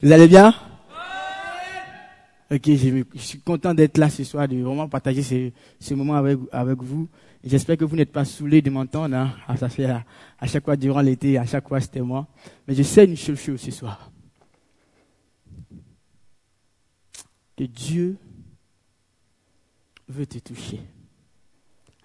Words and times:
Vous 0.00 0.12
allez 0.12 0.28
bien? 0.28 0.54
Ok, 2.50 2.62
je, 2.66 3.02
suis 3.14 3.40
content 3.40 3.72
d'être 3.72 3.96
là 3.96 4.10
ce 4.10 4.22
soir, 4.22 4.46
de 4.46 4.56
vraiment 4.62 4.88
partager 4.88 5.52
ce, 5.80 5.94
moment 5.94 6.14
avec, 6.52 6.82
vous. 6.82 7.08
J'espère 7.42 7.78
que 7.78 7.84
vous 7.84 7.96
n'êtes 7.96 8.12
pas 8.12 8.26
saoulés 8.26 8.60
de 8.60 8.68
m'entendre. 8.68 9.16
Hein. 9.16 9.34
Fait 9.68 9.86
à, 9.86 10.04
à, 10.38 10.46
chaque 10.46 10.64
fois 10.64 10.76
durant 10.76 11.00
l'été, 11.00 11.38
à 11.38 11.46
chaque 11.46 11.66
fois 11.66 11.80
c'était 11.80 12.02
moi. 12.02 12.28
Mais 12.68 12.74
je 12.74 12.82
sais 12.82 13.06
une 13.06 13.16
seule 13.16 13.36
chose 13.36 13.60
ce 13.60 13.70
soir. 13.70 14.12
Que 17.56 17.64
Dieu 17.64 18.18
veut 20.06 20.26
te 20.26 20.38
toucher. 20.38 20.82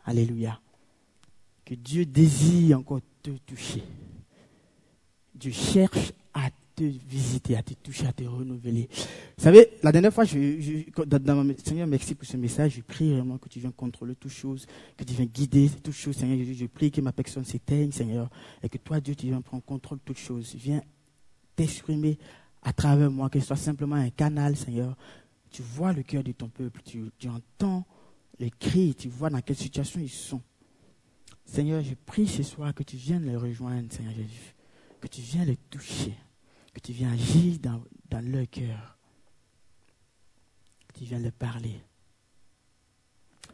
Alléluia. 0.05 0.59
Que 1.65 1.75
Dieu 1.75 2.05
désire 2.05 2.79
encore 2.79 3.01
te 3.21 3.31
toucher. 3.45 3.83
Dieu 5.35 5.51
cherche 5.51 6.13
à 6.33 6.49
te 6.81 7.05
visiter, 7.07 7.55
à 7.55 7.63
te 7.63 7.73
toucher, 7.73 8.07
à 8.07 8.13
te 8.13 8.23
renouveler. 8.23 8.89
Vous 9.37 9.43
savez, 9.43 9.69
la 9.83 9.91
dernière 9.91 10.13
fois, 10.13 10.23
je, 10.23 10.89
dans, 11.05 11.55
Seigneur, 11.63 11.87
merci 11.87 12.15
pour 12.15 12.27
ce 12.27 12.37
message. 12.37 12.75
Je 12.77 12.81
prie 12.81 13.13
vraiment 13.13 13.37
que 13.37 13.49
tu 13.49 13.59
viennes 13.59 13.73
contrôler 13.73 14.15
toutes 14.15 14.31
choses, 14.31 14.65
que 14.97 15.03
tu 15.03 15.13
viennes 15.13 15.29
guider 15.29 15.69
toutes 15.83 15.93
choses, 15.93 16.15
Seigneur 16.15 16.37
Je 16.53 16.65
prie 16.65 16.91
que 16.91 17.01
ma 17.01 17.11
personne 17.11 17.45
s'éteigne, 17.45 17.91
Seigneur, 17.91 18.29
et 18.63 18.69
que 18.69 18.77
toi, 18.77 18.99
Dieu, 18.99 19.15
tu 19.15 19.27
viennes 19.27 19.43
prendre 19.43 19.63
contrôle 19.63 19.99
de 19.99 20.03
toutes 20.03 20.17
choses. 20.17 20.55
Viens 20.55 20.81
t'exprimer 21.55 22.17
à 22.63 22.73
travers 22.73 23.11
moi, 23.11 23.29
que 23.29 23.39
ce 23.39 23.45
soit 23.45 23.55
simplement 23.55 23.95
un 23.95 24.09
canal, 24.09 24.55
Seigneur. 24.55 24.95
Tu 25.51 25.61
vois 25.61 25.93
le 25.93 26.03
cœur 26.03 26.23
de 26.23 26.31
ton 26.31 26.47
peuple, 26.47 26.81
tu, 26.83 27.11
entends 27.27 27.85
les 28.39 28.49
cris, 28.49 28.95
tu 28.95 29.09
vois 29.09 29.29
dans 29.29 29.41
quelle 29.41 29.55
situation 29.55 29.99
ils 29.99 30.09
sont. 30.09 30.41
Seigneur, 31.45 31.83
je 31.83 31.93
prie 32.05 32.27
ce 32.27 32.43
soir 32.43 32.73
que 32.73 32.83
tu 32.83 32.95
viennes 32.95 33.25
les 33.25 33.35
rejoindre, 33.35 33.91
Seigneur 33.91 34.13
Jésus 34.13 34.55
que 35.01 35.07
tu 35.07 35.21
viens 35.21 35.43
les 35.43 35.57
toucher, 35.57 36.13
que 36.73 36.79
tu 36.79 36.93
viens 36.93 37.11
agir 37.11 37.59
dans, 37.59 37.83
dans 38.09 38.25
leur 38.25 38.49
cœur, 38.49 38.97
que 40.87 40.99
tu 40.99 41.05
viens 41.05 41.19
leur 41.19 41.33
parler. 41.33 41.81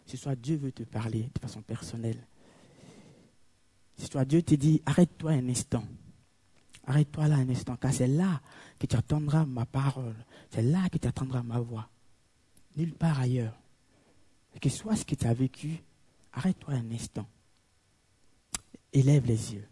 Ce 0.05 0.17
soit 0.17 0.35
Dieu 0.35 0.55
veut 0.57 0.71
te 0.71 0.83
parler 0.83 1.29
de 1.33 1.39
façon 1.39 1.61
personnelle. 1.61 2.25
Ce 3.97 4.07
soit 4.07 4.25
Dieu 4.25 4.41
te 4.41 4.55
dit, 4.55 4.81
arrête-toi 4.85 5.31
un 5.31 5.49
instant. 5.49 5.83
Arrête-toi 6.85 7.27
là 7.27 7.35
un 7.35 7.49
instant, 7.49 7.75
car 7.75 7.93
c'est 7.93 8.07
là 8.07 8.41
que 8.79 8.87
tu 8.87 8.95
attendras 8.95 9.45
ma 9.45 9.65
parole. 9.65 10.15
C'est 10.49 10.61
là 10.61 10.87
que 10.89 10.97
tu 10.97 11.07
attendras 11.07 11.43
ma 11.43 11.59
voix. 11.59 11.89
Nulle 12.77 12.93
part 12.93 13.19
ailleurs. 13.19 13.57
Que 14.61 14.69
soit 14.69 14.95
ce 14.95 15.03
que 15.05 15.15
tu 15.15 15.27
as 15.27 15.33
vécu, 15.33 15.83
arrête-toi 16.31 16.75
un 16.75 16.91
instant. 16.91 17.27
Élève 18.93 19.25
les 19.25 19.55
yeux. 19.55 19.67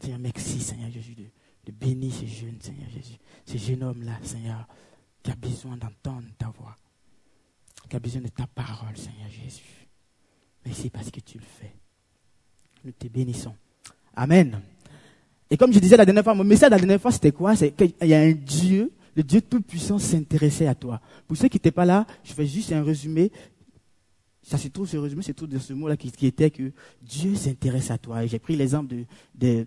Seigneur, 0.00 0.18
merci, 0.18 0.60
Seigneur 0.60 0.90
Jésus, 0.90 1.14
de, 1.14 1.72
bénir 1.72 2.12
ces 2.12 2.26
jeunes, 2.26 2.58
Seigneur 2.60 2.88
Jésus. 2.90 3.16
Ces 3.44 3.58
jeunes 3.58 3.82
hommes-là, 3.82 4.18
Seigneur, 4.22 4.66
qui 5.22 5.30
a 5.30 5.34
besoin 5.34 5.76
d'entendre 5.76 6.28
ta 6.38 6.48
voix, 6.50 6.76
qui 7.88 7.96
a 7.96 7.98
besoin 7.98 8.22
de 8.22 8.28
ta 8.28 8.46
parole, 8.46 8.96
Seigneur 8.96 9.28
Jésus. 9.28 9.88
Merci 10.64 10.90
parce 10.90 11.10
que 11.10 11.20
tu 11.20 11.38
le 11.38 11.44
fais. 11.44 11.72
Nous 12.84 12.92
te 12.92 13.06
bénissons. 13.08 13.54
Amen. 14.14 14.60
Et 15.50 15.56
comme 15.56 15.72
je 15.72 15.78
disais 15.78 15.96
la 15.96 16.04
dernière 16.04 16.24
fois, 16.24 16.34
mon 16.34 16.44
message 16.44 16.70
la 16.70 16.78
dernière 16.78 17.00
fois, 17.00 17.12
c'était 17.12 17.32
quoi? 17.32 17.54
C'est 17.54 17.70
qu'il 17.72 17.92
y 18.02 18.14
a 18.14 18.20
un 18.20 18.32
Dieu, 18.32 18.92
le 19.14 19.22
Dieu 19.22 19.40
Tout-Puissant 19.40 19.98
s'intéressait 19.98 20.66
à 20.66 20.74
toi. 20.74 21.00
Pour 21.26 21.36
ceux 21.36 21.48
qui 21.48 21.56
n'étaient 21.56 21.70
pas 21.70 21.84
là, 21.84 22.06
je 22.24 22.32
fais 22.32 22.46
juste 22.46 22.72
un 22.72 22.82
résumé. 22.82 23.30
Ça 24.42 24.58
se 24.58 24.68
trouve, 24.68 24.88
ce 24.88 24.96
résumé 24.96 25.22
se 25.22 25.32
trouve 25.32 25.48
dans 25.48 25.60
ce 25.60 25.72
mot-là 25.72 25.96
qui, 25.96 26.26
était 26.26 26.50
que 26.50 26.72
Dieu 27.02 27.34
s'intéresse 27.34 27.90
à 27.90 27.98
toi. 27.98 28.24
Et 28.24 28.28
j'ai 28.28 28.38
pris 28.38 28.56
l'exemple 28.56 28.94
de, 28.94 29.04
de, 29.34 29.66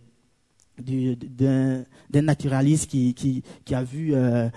d'un 0.81 2.22
naturaliste 2.22 2.89
qui, 2.89 3.13
qui, 3.13 3.75
a 3.75 3.83
vu 3.83 4.13
euh, 4.13 4.49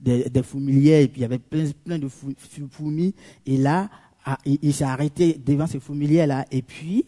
des, 0.00 0.28
des, 0.28 0.42
fourmilières 0.42 1.00
et 1.00 1.08
puis 1.08 1.20
il 1.20 1.22
y 1.22 1.24
avait 1.24 1.38
plein, 1.38 1.64
plein 1.84 1.98
de 1.98 2.08
fourmis 2.08 3.14
et 3.46 3.56
là 3.56 3.88
il, 4.44 4.72
s'est 4.74 4.84
arrêté 4.84 5.40
devant 5.44 5.66
ces 5.66 5.80
fourmilières 5.80 6.26
là 6.26 6.44
et 6.50 6.62
puis 6.62 7.04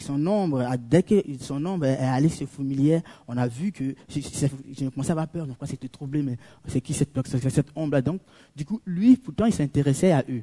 son 0.00 0.16
nombre 0.16 0.66
dès 0.88 1.02
que 1.02 1.22
son 1.40 1.60
nombre 1.60 1.84
est 1.84 1.98
allé 1.98 2.28
sur 2.28 2.48
fourmilières 2.48 3.02
on 3.28 3.36
a 3.36 3.46
vu 3.46 3.70
que 3.72 3.94
j'ai 4.08 4.90
commencé 4.90 5.10
à 5.10 5.12
avoir 5.12 5.28
peur 5.28 5.46
je 5.46 5.52
crois 5.52 5.66
que 5.66 5.72
c'était 5.72 5.88
troublé 5.88 6.22
mais 6.22 6.38
c'est 6.66 6.80
qui 6.80 6.94
cette, 6.94 7.10
cette 7.26 7.68
ombre 7.74 7.92
là 7.92 8.02
donc 8.02 8.20
du 8.56 8.64
coup 8.64 8.80
lui 8.86 9.16
pourtant 9.16 9.46
il 9.46 9.52
s'intéressait 9.52 10.12
à 10.12 10.24
eux 10.30 10.42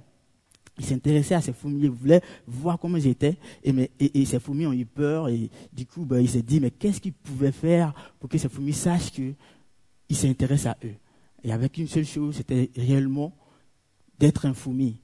il 0.78 0.86
s'intéressait 0.86 1.36
à 1.36 1.42
ces 1.42 1.54
fourmis, 1.54 1.82
il 1.84 1.90
voulait 1.90 2.22
voir 2.46 2.78
comment 2.78 3.00
j'étais, 3.00 3.38
et, 3.64 3.90
et, 4.00 4.26
ces 4.26 4.40
fourmis 4.40 4.66
ont 4.66 4.74
eu 4.74 4.86
peur, 4.86 5.28
et 5.30 5.50
du 5.74 5.86
coup, 5.86 6.06
ben, 6.06 6.20
il 6.20 6.30
s'est 6.30 6.42
dit, 6.42 6.60
mais 6.60 6.72
qu'est-ce 6.72 7.02
qu'il 7.02 7.14
pouvait 7.14 7.52
faire 7.52 7.94
pour 8.20 8.30
que 8.30 8.38
ces 8.38 8.50
fourmis 8.50 8.74
sachent 8.74 9.12
qu'il 9.12 9.36
s'intéresse 10.12 10.66
à 10.66 10.78
eux? 10.84 10.96
Et 11.44 11.52
avec 11.52 11.78
une 11.78 11.88
seule 11.88 12.06
chose, 12.06 12.36
c'était 12.36 12.70
réellement 12.76 13.34
d'être 14.20 14.46
un 14.46 14.54
fourmi. 14.54 14.98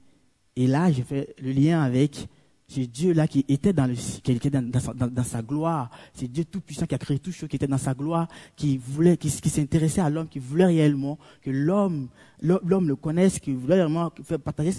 Et 0.56 0.66
là, 0.66 0.90
j'ai 0.92 1.02
fait 1.02 1.34
le 1.40 1.52
lien 1.52 1.82
avec 1.82 2.28
c'est 2.66 2.86
Dieu 2.86 3.12
là 3.12 3.28
qui 3.28 3.44
était 3.48 3.72
dans, 3.72 3.86
le, 3.86 3.94
qui 3.94 4.32
était 4.32 4.50
dans, 4.50 4.62
dans, 4.62 5.24
sa 5.24 5.42
gloire. 5.42 5.90
C'est 6.14 6.28
Dieu 6.28 6.44
tout 6.44 6.60
puissant 6.60 6.86
qui 6.86 6.94
a 6.94 6.98
créé 6.98 7.18
tout 7.18 7.30
chose, 7.30 7.48
qui 7.48 7.56
était 7.56 7.66
dans 7.66 7.78
sa 7.78 7.94
gloire, 7.94 8.26
qui 8.56 8.78
voulait, 8.78 9.16
qui, 9.18 9.28
s'intéressait 9.28 10.00
à 10.00 10.08
l'homme, 10.08 10.28
qui 10.28 10.38
voulait 10.38 10.64
réellement 10.64 11.18
que 11.42 11.50
l'homme, 11.50 12.08
l'homme 12.40 12.88
le 12.88 12.96
connaisse, 12.96 13.38
qui 13.38 13.52
voulait 13.52 13.84
faire 14.24 14.40
partager 14.40 14.72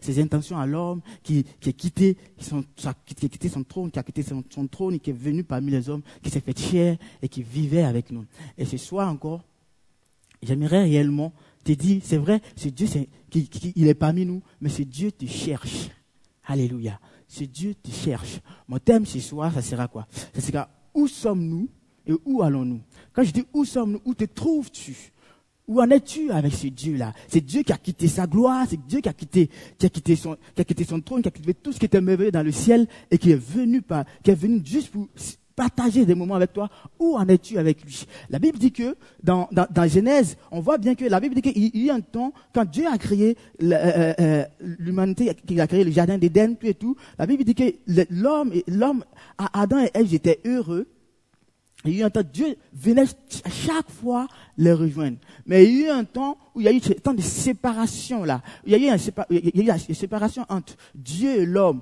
ses, 0.00 0.22
intentions 0.22 0.58
à 0.58 0.66
l'homme, 0.66 1.00
qui, 1.24 1.44
a 1.66 1.72
quitté 1.72 2.16
son, 2.38 2.64
qui 2.76 2.86
a 2.86 2.94
quitté 2.94 3.48
son 3.48 3.64
trône, 3.64 3.90
qui 3.90 3.98
a 3.98 4.04
quitté 4.04 4.22
son, 4.22 4.42
trône 4.68 4.94
et 4.94 4.98
qui 5.00 5.10
est 5.10 5.18
venu 5.18 5.42
parmi 5.42 5.72
les 5.72 5.88
hommes, 5.88 6.02
qui 6.22 6.30
s'est 6.30 6.40
fait 6.40 6.58
chair 6.58 6.96
et 7.20 7.28
qui 7.28 7.42
vivait 7.42 7.82
avec 7.82 8.12
nous. 8.12 8.24
Et 8.56 8.64
ce 8.64 8.76
soir 8.76 9.08
encore, 9.08 9.42
j'aimerais 10.40 10.84
réellement 10.84 11.32
te 11.64 11.72
dire, 11.72 12.00
c'est 12.04 12.18
vrai, 12.18 12.40
c'est 12.54 12.72
Dieu, 12.72 12.86
qui, 13.28 13.72
il 13.74 13.88
est 13.88 13.94
parmi 13.94 14.24
nous, 14.24 14.40
mais 14.60 14.68
c'est 14.68 14.84
Dieu 14.84 15.10
qui 15.10 15.26
cherche. 15.26 15.88
Alléluia 16.46 17.00
c'est 17.34 17.46
Dieu 17.46 17.74
qui 17.82 17.92
cherche. 17.92 18.40
Mon 18.68 18.78
thème 18.78 19.04
ce 19.04 19.18
soir, 19.20 19.52
ça 19.52 19.62
sera 19.62 19.88
quoi? 19.88 20.06
Ça 20.32 20.40
sera 20.40 20.68
où 20.94 21.08
sommes-nous 21.08 21.68
et 22.06 22.12
où 22.24 22.42
allons-nous? 22.42 22.80
Quand 23.12 23.24
je 23.24 23.32
dis 23.32 23.44
où 23.52 23.64
sommes-nous, 23.64 24.00
où 24.04 24.14
te 24.14 24.24
trouves-tu? 24.24 24.94
Où 25.66 25.80
en 25.80 25.90
es-tu 25.90 26.30
avec 26.30 26.52
ce 26.52 26.66
Dieu-là? 26.66 27.14
C'est 27.26 27.40
Dieu 27.40 27.62
qui 27.62 27.72
a 27.72 27.78
quitté 27.78 28.06
sa 28.06 28.26
gloire, 28.26 28.66
c'est 28.68 28.86
Dieu 28.86 29.00
qui 29.00 29.08
a 29.08 29.14
quitté, 29.14 29.48
qui 29.78 29.86
a 29.86 30.16
son, 30.16 30.36
qui 30.54 30.60
a 30.60 30.64
quitté 30.64 30.84
trône, 30.84 31.22
qui 31.22 31.28
a 31.28 31.30
quitté 31.30 31.54
tout 31.54 31.72
ce 31.72 31.78
qui 31.78 31.86
était 31.86 32.00
merveilleux 32.00 32.30
dans 32.30 32.42
le 32.42 32.52
ciel 32.52 32.86
et 33.10 33.18
qui 33.18 33.30
est 33.30 33.42
venu 33.42 33.80
par, 33.80 34.04
qui 34.22 34.30
est 34.30 34.34
venu 34.34 34.60
juste 34.64 34.90
pour 34.90 35.08
partager 35.54 36.04
des 36.04 36.14
moments 36.14 36.34
avec 36.34 36.52
toi. 36.52 36.68
Où 36.98 37.16
en 37.16 37.26
es-tu 37.28 37.58
avec 37.58 37.84
lui? 37.84 38.06
La 38.30 38.38
Bible 38.38 38.58
dit 38.58 38.72
que 38.72 38.96
dans, 39.22 39.48
dans, 39.52 39.88
Genèse, 39.88 40.36
on 40.50 40.60
voit 40.60 40.78
bien 40.78 40.94
que 40.94 41.04
la 41.04 41.20
Bible 41.20 41.34
dit 41.34 41.42
qu'il 41.42 41.84
y 41.84 41.90
a 41.90 41.94
un 41.94 42.00
temps, 42.00 42.32
quand 42.52 42.64
Dieu 42.64 42.86
a 42.86 42.98
créé 42.98 43.36
euh, 43.62 44.14
euh, 44.20 44.44
l'humanité, 44.60 45.34
qu'il 45.46 45.60
a 45.60 45.66
créé 45.66 45.84
le 45.84 45.90
jardin 45.90 46.18
d'Éden, 46.18 46.56
tout 46.56 46.66
et 46.66 46.74
tout, 46.74 46.96
la 47.18 47.26
Bible 47.26 47.44
dit 47.44 47.54
que 47.54 47.74
l'homme, 48.10 48.52
l'homme, 48.66 49.04
Adam 49.38 49.80
et 49.80 49.90
Ève 49.94 50.14
étaient 50.14 50.40
heureux. 50.44 50.86
Il 51.84 51.92
y 51.92 51.96
a 51.96 52.00
eu 52.00 52.04
un 52.04 52.10
temps, 52.10 52.22
Dieu 52.32 52.56
venait 52.72 53.04
à 53.44 53.50
chaque 53.50 53.90
fois 53.90 54.26
les 54.56 54.72
rejoindre. 54.72 55.18
Mais 55.46 55.64
il 55.64 55.80
y 55.80 55.84
a 55.84 55.86
eu 55.86 55.90
un 55.90 56.04
temps 56.04 56.38
où 56.54 56.60
il 56.60 56.64
y 56.64 56.68
a 56.68 56.72
eu 56.72 56.76
un 56.76 57.00
temps 57.02 57.12
de 57.12 57.20
séparation 57.20 58.24
là. 58.24 58.40
Il 58.66 58.72
y 58.72 58.88
a 58.88 58.96
eu, 58.96 58.98
une 59.30 59.94
séparation 59.94 60.46
entre 60.48 60.74
Dieu 60.94 61.42
et 61.42 61.46
l'homme 61.46 61.80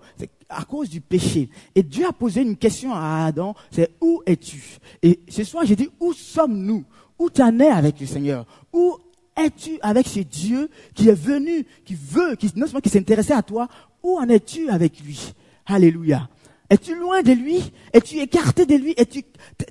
à 0.49 0.65
cause 0.65 0.89
du 0.89 1.01
péché. 1.01 1.49
Et 1.75 1.83
Dieu 1.83 2.07
a 2.07 2.12
posé 2.12 2.43
une 2.43 2.57
question 2.57 2.93
à 2.93 3.27
Adam, 3.27 3.55
c'est 3.71 3.91
où 4.01 4.23
es-tu? 4.27 4.62
Et 5.03 5.21
ce 5.29 5.45
soir, 5.45 5.65
j'ai 5.65 5.77
dit, 5.77 5.89
où 6.01 6.12
sommes-nous 6.12 6.85
Où 7.19 7.31
tu 7.31 7.43
en 7.43 7.59
es 7.61 7.69
avec 7.69 8.01
le 8.01 8.07
Seigneur 8.07 8.45
Où 8.73 8.97
es-tu 9.37 9.79
avec 9.83 10.09
ce 10.09 10.21
Dieu 10.21 10.69
qui 10.95 11.09
est 11.09 11.15
venu, 11.15 11.65
qui 11.85 11.95
veut, 11.95 12.37
qui, 12.37 12.51
non 12.57 12.67
seulement 12.67 12.81
qui 12.81 12.91
s'intéressait 12.91 13.35
à 13.35 13.43
toi, 13.43 13.69
où 14.03 14.19
en 14.19 14.29
es-tu 14.29 14.69
avec 14.69 15.01
lui? 15.01 15.33
Alléluia. 15.67 16.29
Es-tu 16.72 16.94
loin 16.94 17.21
de 17.21 17.33
lui? 17.33 17.71
Es-tu 17.93 18.19
écarté 18.19 18.65
de 18.65 18.77
lui? 18.77 18.94
Es-tu 18.97 19.22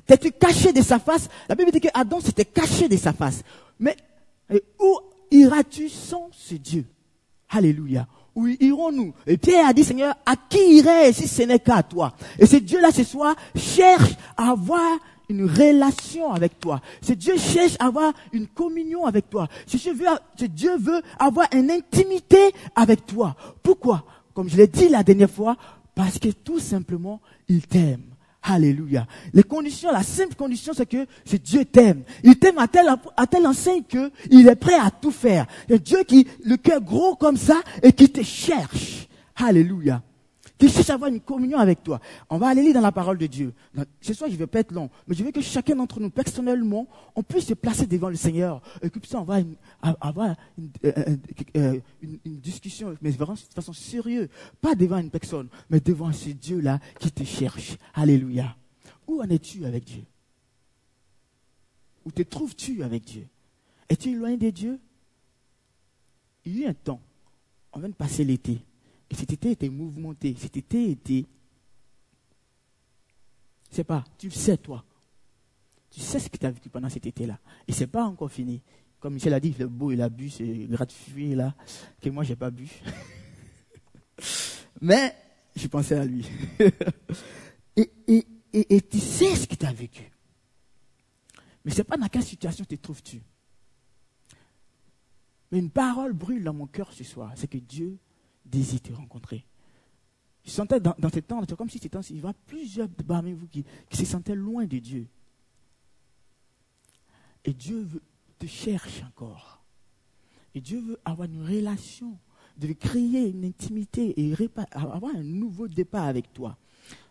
t'es-tu 0.05 0.31
caché 0.33 0.71
de 0.71 0.83
sa 0.83 0.99
face? 0.99 1.29
La 1.49 1.55
Bible 1.55 1.71
dit 1.71 1.81
que 1.81 1.87
Adam 1.95 2.19
s'était 2.19 2.45
caché 2.45 2.87
de 2.87 2.95
sa 2.95 3.11
face. 3.11 3.41
Mais 3.79 3.97
où 4.79 4.99
iras-tu 5.31 5.89
sans 5.89 6.29
ce 6.31 6.53
Dieu? 6.53 6.85
Alléluia. 7.49 8.05
Où 8.35 8.45
irons-nous? 8.45 9.15
Et 9.25 9.37
Pierre 9.37 9.69
a 9.69 9.73
dit, 9.73 9.83
Seigneur, 9.83 10.13
à 10.27 10.35
qui 10.35 10.75
irais 10.75 11.11
si 11.11 11.27
ce 11.27 11.41
n'est 11.41 11.57
qu'à 11.57 11.81
toi? 11.81 12.13
Et 12.37 12.45
ce 12.45 12.57
Dieu-là, 12.57 12.91
ce 12.91 13.03
soir, 13.03 13.35
cherche 13.55 14.11
à 14.37 14.51
avoir 14.51 14.99
une 15.27 15.45
relation 15.49 16.31
avec 16.31 16.59
toi. 16.59 16.81
Ce 17.01 17.13
Dieu 17.13 17.35
cherche 17.35 17.77
à 17.79 17.87
avoir 17.87 18.13
une 18.31 18.45
communion 18.45 19.07
avec 19.07 19.27
toi. 19.27 19.47
Ce 19.65 19.77
Dieu 19.77 19.93
veut, 19.93 20.05
ce 20.39 20.45
Dieu 20.45 20.77
veut 20.77 21.01
avoir 21.17 21.47
une 21.51 21.71
intimité 21.71 22.53
avec 22.75 23.07
toi. 23.07 23.35
Pourquoi? 23.63 24.05
Comme 24.35 24.49
je 24.49 24.55
l'ai 24.55 24.67
dit 24.67 24.87
la 24.87 25.01
dernière 25.01 25.31
fois, 25.31 25.57
parce 25.95 26.19
que 26.19 26.29
tout 26.29 26.59
simplement, 26.59 27.21
il 27.47 27.65
t'aime. 27.67 28.03
Alléluia. 28.43 29.05
Les 29.33 29.43
conditions, 29.43 29.91
la 29.91 30.01
simple 30.01 30.33
condition, 30.33 30.73
c'est 30.75 30.87
que 30.87 31.05
c'est 31.25 31.41
Dieu 31.41 31.63
t'aime. 31.63 32.03
Il 32.23 32.39
t'aime 32.39 32.57
à 32.57 32.67
tel, 32.67 32.87
à 33.15 33.27
tel 33.27 33.45
enseigne 33.45 33.83
que 33.83 34.11
il 34.31 34.47
est 34.47 34.55
prêt 34.55 34.79
à 34.79 34.89
tout 34.89 35.11
faire. 35.11 35.45
C'est 35.69 35.83
Dieu 35.83 36.03
qui, 36.07 36.27
le 36.43 36.57
cœur 36.57 36.81
gros 36.81 37.15
comme 37.15 37.37
ça, 37.37 37.61
et 37.83 37.93
qui 37.93 38.09
te 38.09 38.23
cherche. 38.23 39.07
Alléluia. 39.35 40.01
Qui 40.67 40.69
cherche 40.69 40.89
à 40.91 40.93
avoir 40.93 41.09
une 41.09 41.19
communion 41.19 41.57
avec 41.57 41.83
toi. 41.83 41.99
On 42.29 42.37
va 42.37 42.49
aller 42.49 42.61
lire 42.61 42.75
dans 42.75 42.81
la 42.81 42.91
parole 42.91 43.17
de 43.17 43.25
Dieu. 43.25 43.53
Ce 43.99 44.13
soir, 44.13 44.29
je 44.29 44.35
ne 44.35 44.39
vais 44.39 44.47
pas 44.47 44.59
être 44.59 44.71
long, 44.71 44.89
mais 45.07 45.15
je 45.15 45.23
veux 45.23 45.31
que 45.31 45.41
chacun 45.41 45.75
d'entre 45.75 45.99
nous, 45.99 46.09
personnellement, 46.09 46.87
on 47.15 47.23
puisse 47.23 47.47
se 47.47 47.53
placer 47.53 47.87
devant 47.87 48.09
le 48.09 48.15
Seigneur 48.15 48.61
et 48.81 48.89
que 48.89 48.99
puisse 48.99 49.15
avoir 49.15 49.39
une, 49.39 49.55
avoir 49.81 50.35
euh, 50.85 50.91
euh, 51.55 51.79
une, 52.01 52.19
une, 52.25 52.39
discussion, 52.39 52.95
mais 53.01 53.09
vraiment 53.11 53.33
de 53.33 53.53
façon 53.53 53.73
sérieuse. 53.73 54.27
Pas 54.61 54.75
devant 54.75 54.97
une 54.97 55.09
personne, 55.09 55.47
mais 55.69 55.79
devant 55.79 56.11
ce 56.11 56.29
Dieu-là 56.29 56.79
qui 56.99 57.11
te 57.11 57.23
cherche. 57.23 57.77
Alléluia. 57.93 58.55
Où 59.07 59.21
en 59.21 59.29
es-tu 59.29 59.65
avec 59.65 59.85
Dieu? 59.85 60.03
Où 62.05 62.11
te 62.11 62.21
trouves-tu 62.21 62.83
avec 62.83 63.03
Dieu? 63.05 63.27
Es-tu 63.89 64.15
loin 64.15 64.37
de 64.37 64.49
Dieu? 64.49 64.79
Il 66.45 66.57
y 66.57 66.63
a 66.63 66.67
eu 66.67 66.69
un 66.69 66.73
temps, 66.73 67.01
on 67.73 67.79
vient 67.79 67.89
de 67.89 67.93
passer 67.93 68.23
l'été, 68.23 68.61
et 69.11 69.15
cet 69.15 69.33
été 69.33 69.51
était 69.51 69.69
mouvementé, 69.69 70.35
cet 70.39 70.55
été 70.55 70.91
était... 70.91 71.25
Sais 73.69 73.83
pas, 73.83 74.05
tu 74.17 74.27
le 74.27 74.33
sais 74.33 74.57
toi. 74.57 74.85
Tu 75.89 75.99
sais 75.99 76.19
ce 76.19 76.29
que 76.29 76.37
tu 76.37 76.45
as 76.45 76.51
vécu 76.51 76.69
pendant 76.69 76.87
cet 76.87 77.05
été-là. 77.05 77.37
Et 77.67 77.73
c'est 77.73 77.87
pas 77.87 78.05
encore 78.05 78.31
fini. 78.31 78.61
Comme 79.01 79.15
Michel 79.15 79.33
a 79.33 79.39
dit, 79.41 79.53
le 79.59 79.67
beau, 79.67 79.91
il 79.91 80.01
a 80.01 80.07
bu 80.07 80.29
ce 80.29 80.43
gratifié 80.67 81.35
là, 81.35 81.53
que 82.01 82.09
moi 82.09 82.23
j'ai 82.23 82.37
pas 82.37 82.51
bu. 82.51 82.69
Mais, 84.81 85.13
je 85.55 85.67
pensais 85.67 85.95
à 85.95 86.05
lui. 86.05 86.25
et, 87.75 87.91
et, 88.07 88.25
et, 88.53 88.81
tu 88.81 88.99
sais 88.99 89.35
ce 89.35 89.45
que 89.45 89.55
tu 89.55 89.65
as 89.65 89.73
vécu. 89.73 90.09
Mais 91.65 91.71
c'est 91.71 91.83
pas 91.83 91.97
dans 91.97 92.07
quelle 92.07 92.23
situation 92.23 92.63
te 92.63 92.75
trouves-tu. 92.75 93.21
Mais 95.51 95.59
une 95.59 95.69
parole 95.69 96.13
brûle 96.13 96.45
dans 96.45 96.53
mon 96.53 96.67
cœur 96.67 96.93
ce 96.93 97.03
soir. 97.03 97.33
C'est 97.35 97.49
que 97.49 97.57
Dieu 97.57 97.99
désire 98.51 98.81
te 98.81 98.93
rencontrer. 98.93 99.45
Je 100.43 100.51
sentais 100.51 100.79
dans, 100.79 100.95
dans 100.97 101.09
ce 101.09 101.19
temps, 101.19 101.43
comme 101.57 101.69
si 101.69 101.79
c'était 101.79 101.99
il 102.09 102.17
y 102.17 102.19
avait 102.19 102.33
plusieurs 102.47 102.89
parmi 102.89 103.33
vous 103.33 103.47
qui, 103.47 103.63
se 103.91 104.05
sentaient 104.05 104.35
loin 104.35 104.65
de 104.65 104.79
Dieu. 104.79 105.07
Et 107.45 107.53
Dieu 107.53 107.87
te 108.39 108.45
cherche 108.45 109.03
encore. 109.03 109.61
Et 110.53 110.61
Dieu 110.61 110.81
veut 110.81 110.99
avoir 111.05 111.27
une 111.27 111.43
relation, 111.43 112.17
de 112.57 112.73
créer 112.73 113.29
une 113.29 113.45
intimité 113.45 114.19
et 114.19 114.35
avoir 114.71 115.15
un 115.15 115.23
nouveau 115.23 115.67
départ 115.67 116.05
avec 116.05 116.33
toi. 116.33 116.57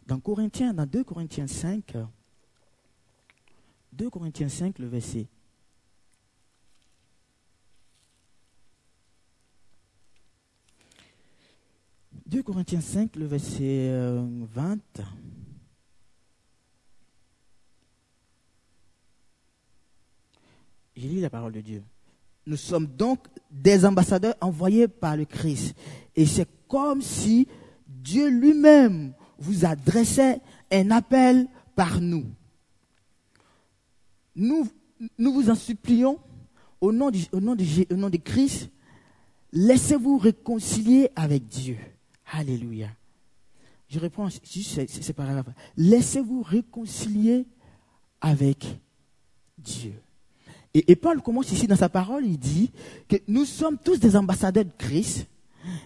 Dans 0.06 0.20
Corinthiens, 0.20 0.74
dans 0.74 0.86
2 0.86 1.04
Corinthiens 1.04 1.46
5, 1.46 1.96
2 3.92 4.10
Corinthiens 4.10 4.48
5, 4.48 4.78
le 4.78 4.88
verset 4.88 5.26
2 12.30 12.44
Corinthiens 12.44 12.80
5, 12.80 13.16
le 13.16 13.26
verset 13.26 13.90
20. 14.54 14.78
Euh, 15.00 15.02
J'ai 20.94 21.08
lu 21.08 21.20
la 21.20 21.28
parole 21.28 21.52
de 21.52 21.60
Dieu. 21.60 21.82
Nous 22.46 22.56
sommes 22.56 22.86
donc 22.86 23.18
des 23.50 23.84
ambassadeurs 23.84 24.36
envoyés 24.40 24.86
par 24.86 25.16
le 25.16 25.24
Christ. 25.24 25.74
Et 26.14 26.24
c'est 26.24 26.48
comme 26.68 27.02
si 27.02 27.48
Dieu 27.88 28.28
lui-même 28.28 29.12
vous 29.38 29.64
adressait 29.64 30.40
un 30.70 30.92
appel 30.92 31.48
par 31.74 32.00
nous. 32.00 32.26
Nous, 34.36 34.68
nous 35.18 35.32
vous 35.32 35.50
en 35.50 35.56
supplions, 35.56 36.20
au 36.80 36.92
nom, 36.92 37.10
au, 37.32 37.40
nom 37.40 37.56
au 37.90 37.96
nom 37.96 38.08
de 38.08 38.16
Christ, 38.18 38.70
laissez-vous 39.52 40.16
réconcilier 40.18 41.10
avec 41.16 41.48
Dieu. 41.48 41.76
Alléluia. 42.32 42.88
Je 43.88 43.98
reprends 43.98 44.28
juste 44.28 44.86
ces, 44.88 45.12
paragraphes. 45.12 45.54
Laissez-vous 45.76 46.42
réconcilier 46.42 47.46
avec 48.20 48.66
Dieu. 49.58 49.94
Et, 50.72 50.94
Paul 50.94 51.20
commence 51.20 51.50
ici 51.50 51.66
dans 51.66 51.76
sa 51.76 51.88
parole, 51.88 52.24
il 52.24 52.38
dit 52.38 52.70
que 53.08 53.16
nous 53.26 53.44
sommes 53.44 53.76
tous 53.78 53.98
des 53.98 54.14
ambassadeurs 54.14 54.64
de 54.64 54.70
Christ. 54.78 55.26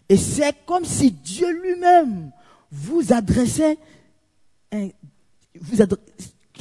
Et 0.08 0.18
c'est 0.18 0.54
comme 0.66 0.84
si 0.84 1.10
Dieu 1.10 1.50
lui-même 1.62 2.30
vous 2.70 3.12
adressait 3.14 3.78
un, 4.70 4.90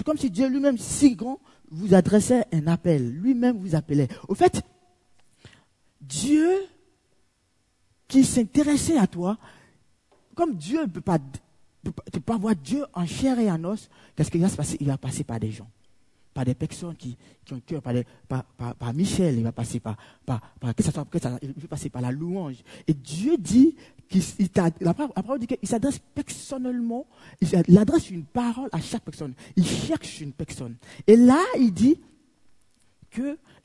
comme 0.05 0.17
si 0.17 0.29
Dieu 0.29 0.47
lui-même, 0.47 0.77
si 0.77 1.15
grand, 1.15 1.39
vous 1.69 1.93
adressait 1.93 2.45
un 2.51 2.67
appel. 2.67 3.11
Lui-même 3.11 3.57
vous 3.57 3.75
appelait. 3.75 4.07
Au 4.27 4.35
fait, 4.35 4.61
Dieu 5.99 6.49
qui 8.07 8.23
s'intéressait 8.23 8.97
à 8.97 9.07
toi, 9.07 9.37
comme 10.35 10.55
Dieu 10.55 10.81
ne 10.81 10.87
peut 10.87 11.01
pas, 11.01 11.19
peut 11.83 12.19
pas 12.19 12.37
voir 12.37 12.55
Dieu 12.55 12.85
en 12.93 13.05
chair 13.05 13.39
et 13.39 13.51
en 13.51 13.63
os, 13.63 13.89
qu'est-ce 14.15 14.31
qu'il 14.31 14.41
va 14.41 14.49
se 14.49 14.55
passer? 14.55 14.77
Il 14.79 14.87
va 14.87 14.97
passer 14.97 15.23
par 15.23 15.39
des 15.39 15.51
gens, 15.51 15.67
par 16.33 16.45
des 16.45 16.53
personnes 16.53 16.95
qui, 16.95 17.17
qui 17.45 17.53
ont 17.53 17.61
cœur, 17.65 17.81
par, 17.81 17.93
par, 18.27 18.75
par, 18.75 18.93
Michel, 18.93 19.37
il 19.37 19.43
va 19.43 19.51
passer 19.51 19.79
par, 19.79 19.97
par, 20.25 20.41
par 20.59 20.75
que 20.75 20.83
ça 20.83 20.91
soit, 20.91 21.05
que 21.05 21.19
ça, 21.19 21.37
il 21.41 21.53
va 21.53 21.67
passer 21.67 21.89
par 21.89 22.01
la 22.01 22.11
louange. 22.11 22.63
Et 22.87 22.93
Dieu 22.93 23.37
dit 23.37 23.75
qu'il 24.09 24.21
la 24.81 24.93
parole 24.93 25.39
dit 25.39 25.47
qu'il 25.47 25.67
s'adresse 25.67 25.99
personnellement, 26.13 27.05
il 27.41 27.77
adresse 27.77 28.09
une 28.09 28.23
parole 28.23 28.69
à 28.71 28.79
chaque 28.79 29.03
personne. 29.03 29.33
Il 29.55 29.65
cherche 29.65 30.21
une 30.21 30.33
personne. 30.33 30.75
Et 31.07 31.15
là, 31.15 31.41
il 31.59 31.73
dit 31.73 31.99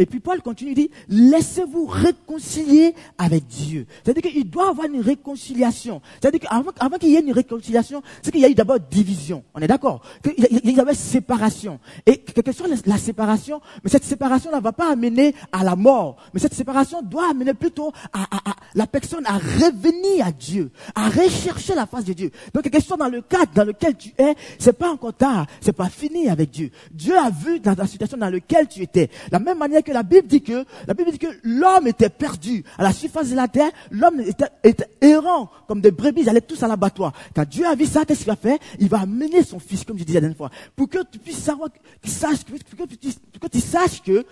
et 0.01 0.07
puis 0.07 0.21
Paul 0.21 0.41
continue, 0.43 0.71
il 0.71 0.75
dit, 0.77 0.91
laissez-vous 1.09 1.85
réconcilier 1.87 2.95
avec 3.19 3.49
Dieu. 3.49 3.85
C'est-à-dire 4.05 4.31
qu'il 4.31 4.49
doit 4.49 4.69
avoir 4.69 4.87
une 4.87 5.01
réconciliation. 5.01 6.01
C'est-à-dire 6.21 6.39
qu'avant 6.39 6.71
avant 6.79 6.99
qu'il 6.99 7.09
y 7.09 7.17
ait 7.17 7.21
une 7.21 7.33
réconciliation, 7.33 8.01
c'est 8.23 8.31
qu'il 8.31 8.41
y 8.41 8.45
a 8.45 8.49
eu 8.49 8.55
d'abord 8.55 8.79
division. 8.79 9.43
On 9.55 9.61
est 9.61 9.67
d'accord? 9.67 10.03
Il 10.25 10.71
y 10.71 10.79
avait 10.79 10.95
séparation. 10.95 11.81
Et 12.07 12.19
quelque 12.19 12.53
soit 12.53 12.69
la 12.87 12.97
séparation, 12.97 13.61
mais 13.83 13.91
cette 13.91 14.05
séparation 14.05 14.55
ne 14.55 14.61
va 14.61 14.71
pas 14.71 14.93
amener 14.93 15.35
à 15.51 15.65
la 15.65 15.75
mort. 15.75 16.17
Mais 16.33 16.39
cette 16.39 16.55
séparation 16.55 17.03
doit 17.03 17.31
amener 17.31 17.55
plutôt 17.55 17.93
à, 18.13 18.23
à, 18.23 18.55
la 18.77 18.87
personne 18.87 19.27
à 19.27 19.39
revenir 19.39 20.25
à 20.25 20.31
Dieu, 20.31 20.71
à 20.95 21.09
rechercher 21.09 21.75
la 21.75 21.87
face 21.87 22.05
de 22.05 22.13
Dieu. 22.13 22.31
Donc 22.55 22.63
quelque 22.63 22.81
soit 22.81 22.97
dans 22.97 23.09
le 23.09 23.23
cadre 23.23 23.51
dans 23.53 23.65
lequel 23.65 23.97
tu 23.97 24.13
es, 24.17 24.37
c'est 24.61 24.79
pas 24.79 24.93
encore 24.93 25.15
tard, 25.15 25.47
c'est 25.61 25.73
pas 25.73 25.89
fini 25.89 26.29
avec 26.29 26.51
Dieu. 26.51 26.71
Dieu 26.93 27.19
a 27.19 27.31
vu 27.31 27.59
dans 27.59 27.75
la 27.77 27.89
situation 27.89 28.17
dans 28.17 28.31
laquelle 28.31 28.69
tu 28.69 28.81
étais. 28.81 29.11
Même 29.39 29.59
manière 29.59 29.83
la 29.87 30.03
Bible 30.03 30.27
dit 30.27 30.43
que, 30.43 30.65
la 30.87 30.95
Bible 30.95 31.11
dit 31.13 31.19
que 31.19 31.29
l'homme 31.43 31.87
était 31.87 32.09
perdu. 32.09 32.65
À 32.77 32.83
la 32.83 32.93
surface 32.93 33.31
de 33.31 33.37
la 33.37 33.49
terre, 33.49 33.71
l'homme 33.91 34.21
était, 34.21 34.89
errant, 35.01 35.51
comme 35.67 35.81
des 35.81 35.91
brebis, 35.91 36.23
ils 36.23 36.29
allaient 36.29 36.41
tous 36.41 36.63
à 36.63 36.69
l'abattoir. 36.69 37.13
Quand 37.35 37.49
Dieu 37.49 37.67
a 37.67 37.75
vu 37.75 37.87
ça, 37.87 38.05
qu'est-ce 38.05 38.21
qu'il 38.21 38.29
va 38.29 38.37
faire? 38.37 38.59
Il 38.79 38.89
va 38.89 39.01
amener 39.01 39.43
son 39.43 39.59
fils, 39.59 39.85
comme 39.85 39.99
je 39.99 40.05
disais 40.05 40.19
la 40.19 40.23
dernière 40.23 40.37
fois, 40.37 40.51
pour 40.77 40.89
que 40.89 40.99
tu 41.11 41.19
puisses 41.19 41.39
savoir, 41.39 41.69
qu'il 42.03 42.13
sache, 42.13 42.45
pour 42.45 42.59
que, 42.59 42.65
tu, 42.95 43.11
pour 43.33 43.41
que 43.41 43.49
tu 43.49 43.61
saches 43.61 44.03
que 44.03 44.25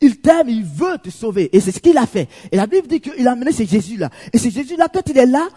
il 0.00 0.20
t'aime, 0.20 0.48
il 0.48 0.62
veut 0.62 0.98
te 1.02 1.10
sauver. 1.10 1.50
Et 1.52 1.60
c'est 1.60 1.72
ce 1.72 1.80
qu'il 1.80 1.98
a 1.98 2.06
fait. 2.06 2.28
Et 2.52 2.56
la 2.56 2.66
Bible 2.66 2.86
dit 2.86 3.00
qu'il 3.00 3.26
a 3.26 3.32
amené 3.32 3.52
ce 3.52 3.64
Jésus-là. 3.64 4.10
Et 4.32 4.38
ce 4.38 4.48
Jésus-là, 4.48 4.88
quand 4.92 5.08
il 5.08 5.18
est 5.18 5.26
là, 5.26 5.48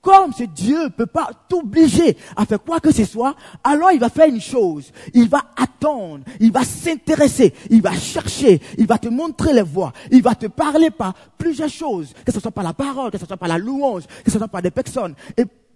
comme 0.00 0.32
ce 0.32 0.44
Dieu 0.44 0.84
ne 0.84 0.88
peut 0.88 1.06
pas 1.06 1.30
t'obliger 1.48 2.16
à 2.36 2.46
faire 2.46 2.62
quoi 2.62 2.80
que 2.80 2.92
ce 2.92 3.04
soit, 3.04 3.34
alors 3.62 3.92
il 3.92 4.00
va 4.00 4.08
faire 4.08 4.28
une 4.28 4.40
chose. 4.40 4.92
Il 5.14 5.28
va 5.28 5.42
attendre, 5.56 6.24
il 6.40 6.52
va 6.52 6.64
s'intéresser, 6.64 7.54
il 7.70 7.82
va 7.82 7.92
chercher, 7.92 8.60
il 8.78 8.86
va 8.86 8.98
te 8.98 9.08
montrer 9.08 9.52
les 9.52 9.62
voies, 9.62 9.92
il 10.10 10.22
va 10.22 10.34
te 10.34 10.46
parler 10.46 10.90
par 10.90 11.14
plusieurs 11.36 11.68
choses, 11.68 12.12
que 12.24 12.32
ce 12.32 12.40
soit 12.40 12.50
par 12.50 12.64
la 12.64 12.72
parole, 12.72 13.10
que 13.10 13.18
ce 13.18 13.26
soit 13.26 13.36
par 13.36 13.48
la 13.48 13.58
louange, 13.58 14.04
que 14.24 14.30
ce 14.30 14.38
soit 14.38 14.48
par 14.48 14.62
des 14.62 14.70
personnes. 14.70 15.14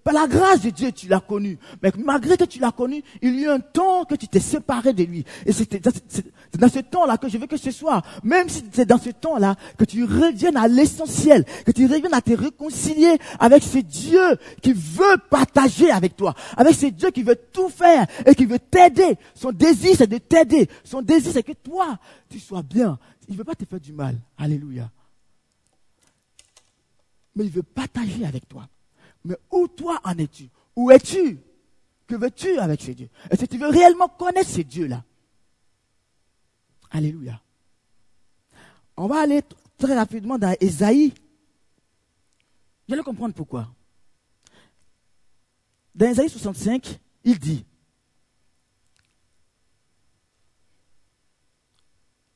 Par 0.05 0.13
la 0.13 0.27
grâce 0.27 0.61
de 0.61 0.69
Dieu, 0.69 0.93
tu 0.93 1.09
l'as 1.09 1.21
connu. 1.21 1.59
Mais 1.83 1.91
malgré 1.97 2.37
que 2.37 2.45
tu 2.45 2.61
l'as 2.61 2.73
connu, 2.73 3.03
il 3.23 3.41
y 3.41 3.47
a 3.47 3.47
eu 3.47 3.49
un 3.49 3.59
temps 3.59 4.05
que 4.05 4.15
tu 4.15 4.29
t'es 4.29 4.39
séparé 4.39 4.93
de 4.93 5.03
lui. 5.03 5.25
Et 5.47 5.53
c'est 5.53 5.83
dans 6.59 6.69
ce 6.69 6.81
temps-là 6.81 7.17
que 7.17 7.27
je 7.29 7.39
veux 7.39 7.47
que 7.47 7.57
ce 7.57 7.71
soit, 7.71 8.03
même 8.23 8.51
si 8.51 8.63
c'est 8.71 8.85
dans 8.85 8.99
ce 8.99 9.09
temps-là, 9.09 9.57
que 9.79 9.85
tu 9.85 10.05
reviennes 10.05 10.59
à 10.59 10.69
l'essentiel, 10.69 11.47
que 11.65 11.73
tu 11.73 11.87
reviennes 11.87 12.13
à 12.13 12.21
te 12.21 12.33
réconcilier 12.33 13.17
avec 13.41 13.63
ce 13.63 13.79
Dieu 13.79 14.37
qui 14.61 14.75
veut 14.75 15.17
partager 15.31 15.91
avec 15.91 16.17
toi, 16.17 16.35
avec 16.55 16.75
ce 16.75 16.87
Dieu 16.87 17.11
qui 17.11 17.23
veut 17.23 17.39
tout 17.53 17.71
faire 17.71 18.07
et 18.27 18.35
qui 18.35 18.45
veut 18.45 18.59
t'aider. 18.59 19.17
Son 19.35 19.53
désir, 19.53 19.95
c'est 19.97 20.07
de 20.07 20.19
t'aider. 20.19 20.69
Son 20.85 21.01
désir, 21.01 21.33
c'est 21.33 21.43
que 21.43 21.53
toi, 21.53 21.99
tu 22.29 22.39
sois 22.39 22.63
bien. 22.63 22.99
Il 23.27 23.33
ne 23.33 23.39
veut 23.39 23.45
pas 23.45 23.55
te 23.55 23.65
faire 23.65 23.81
du 23.81 23.95
mal. 23.95 24.19
Alléluia. 24.37 24.91
Mais 27.35 27.45
il 27.45 27.51
veut 27.51 27.63
partager 27.63 28.27
avec 28.27 28.47
toi. 28.47 28.69
Mais 29.25 29.39
où 29.51 29.69
toi 29.69 30.01
en 30.05 30.17
es-tu? 30.19 30.49
Où 30.77 30.91
es-tu? 30.91 31.39
Que 32.07 32.17
veux-tu 32.17 32.59
avec 32.59 32.83
ce 32.83 32.91
Dieu 32.91 33.09
Est-ce 33.31 33.41
que 33.41 33.47
tu 33.47 33.59
veux 33.59 33.69
réellement 33.69 34.09
connaître 34.09 34.51
ce 34.51 34.61
Dieu-là 34.61 35.03
Alléluia. 36.91 37.41
On 38.97 39.07
va 39.07 39.23
aller 39.23 39.43
très 39.79 39.97
rapidement 39.97 40.39
dans 40.39 40.55
Esaïe. 40.61 41.13
Vous 42.87 42.95
allez 42.95 43.03
comprendre 43.03 43.35
pourquoi. 43.35 43.69
Dans 45.95 46.07
Esaïe 46.07 46.29
65, 46.29 47.01
il 47.25 47.39
dit, 47.39 47.65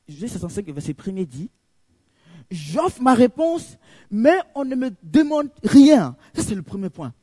Esaïe 0.07 0.29
65, 0.29 0.65
verset 0.69 0.95
1 1.07 1.23
dit, 1.23 1.51
j'offre 2.51 3.01
ma 3.01 3.13
réponse, 3.13 3.77
mais 4.09 4.39
on 4.55 4.65
ne 4.65 4.75
me 4.75 4.91
demande 5.03 5.49
rien. 5.63 6.15
Ça, 6.33 6.43
c'est 6.43 6.55
le 6.55 6.61
premier 6.61 6.89
point. 6.89 7.13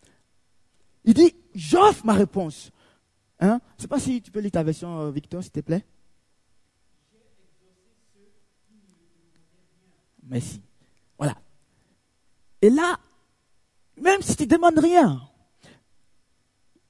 Il 1.05 1.15
dit, 1.15 1.35
j'offre 1.55 2.05
ma 2.05 2.15
réponse. 2.15 2.71
Hein? 3.41 3.61
Je 3.71 3.75
ne 3.77 3.83
sais 3.83 3.89
pas 3.89 4.01
si 4.01 4.23
tu 4.23 4.31
peux 4.31 4.41
lire 4.41 4.51
ta 4.51 4.63
version, 4.63 5.01
euh, 5.01 5.11
Victor, 5.11 5.43
s'il 5.43 5.53
te 5.53 5.61
plaît. 5.61 5.85
Merci. 10.29 10.61
Voilà. 11.19 11.37
Et 12.61 12.71
là, 12.71 12.99
même 13.97 14.23
si 14.23 14.37
tu 14.37 14.45
ne 14.45 14.49
demandes 14.49 14.79
rien, 14.79 15.21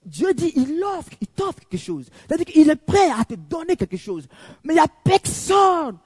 Dieu 0.04 0.32
dit, 0.34 0.52
il 0.54 0.82
offre, 0.84 1.10
il 1.20 1.26
t'offre 1.26 1.58
quelque 1.58 1.76
chose. 1.76 2.08
C'est-à-dire 2.26 2.46
qu'il 2.46 2.70
est 2.70 2.76
prêt 2.76 3.10
à 3.10 3.24
te 3.24 3.34
donner 3.34 3.76
quelque 3.76 3.96
chose. 3.96 4.28
Mais 4.62 4.74
il 4.74 4.76
n'y 4.76 4.82
a 4.82 4.88
personne, 4.88 5.98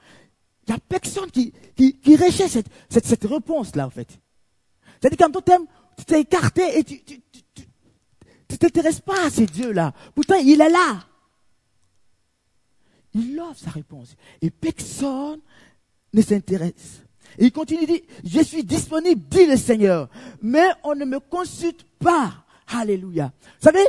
n'y 0.71 0.77
a 0.77 0.81
personne 0.81 1.31
qui, 1.31 1.53
qui, 1.77 1.99
qui 1.99 2.17
recherche 2.17 2.53
cette, 2.53 2.69
cette, 2.89 3.07
cette 3.07 3.25
réponse-là, 3.25 3.87
en 3.87 3.91
fait. 3.91 4.09
C'est-à-dire 5.01 5.19
quand 5.19 5.41
toi, 5.41 5.59
tu 5.97 6.05
t'es 6.05 6.21
écarté 6.21 6.79
et 6.79 6.85
tu, 6.85 7.03
tu, 7.03 7.21
tu, 7.31 7.63
tu 8.49 8.59
t'intéresses 8.59 9.01
pas 9.01 9.27
à 9.27 9.31
ces 9.31 9.47
dieux-là. 9.47 9.93
Pourtant, 10.15 10.37
il 10.37 10.61
est 10.61 10.69
là. 10.69 11.07
Il 13.15 13.41
offre 13.41 13.61
sa 13.61 13.71
réponse. 13.71 14.17
Et 14.41 14.51
personne 14.51 15.41
ne 16.13 16.23
s'intéresse. 16.23 17.03
Et 17.39 17.47
il 17.47 17.53
continue, 17.53 17.87
dit, 17.87 18.03
je 18.25 18.41
suis 18.43 18.65
disponible, 18.65 19.23
dit 19.29 19.47
le 19.47 19.57
Seigneur, 19.57 20.09
mais 20.43 20.69
on 20.83 20.95
ne 20.95 21.05
me 21.05 21.21
consulte 21.21 21.85
pas. 21.99 22.45
Alléluia. 22.67 23.33
Vous 23.61 23.65
savez, 23.65 23.85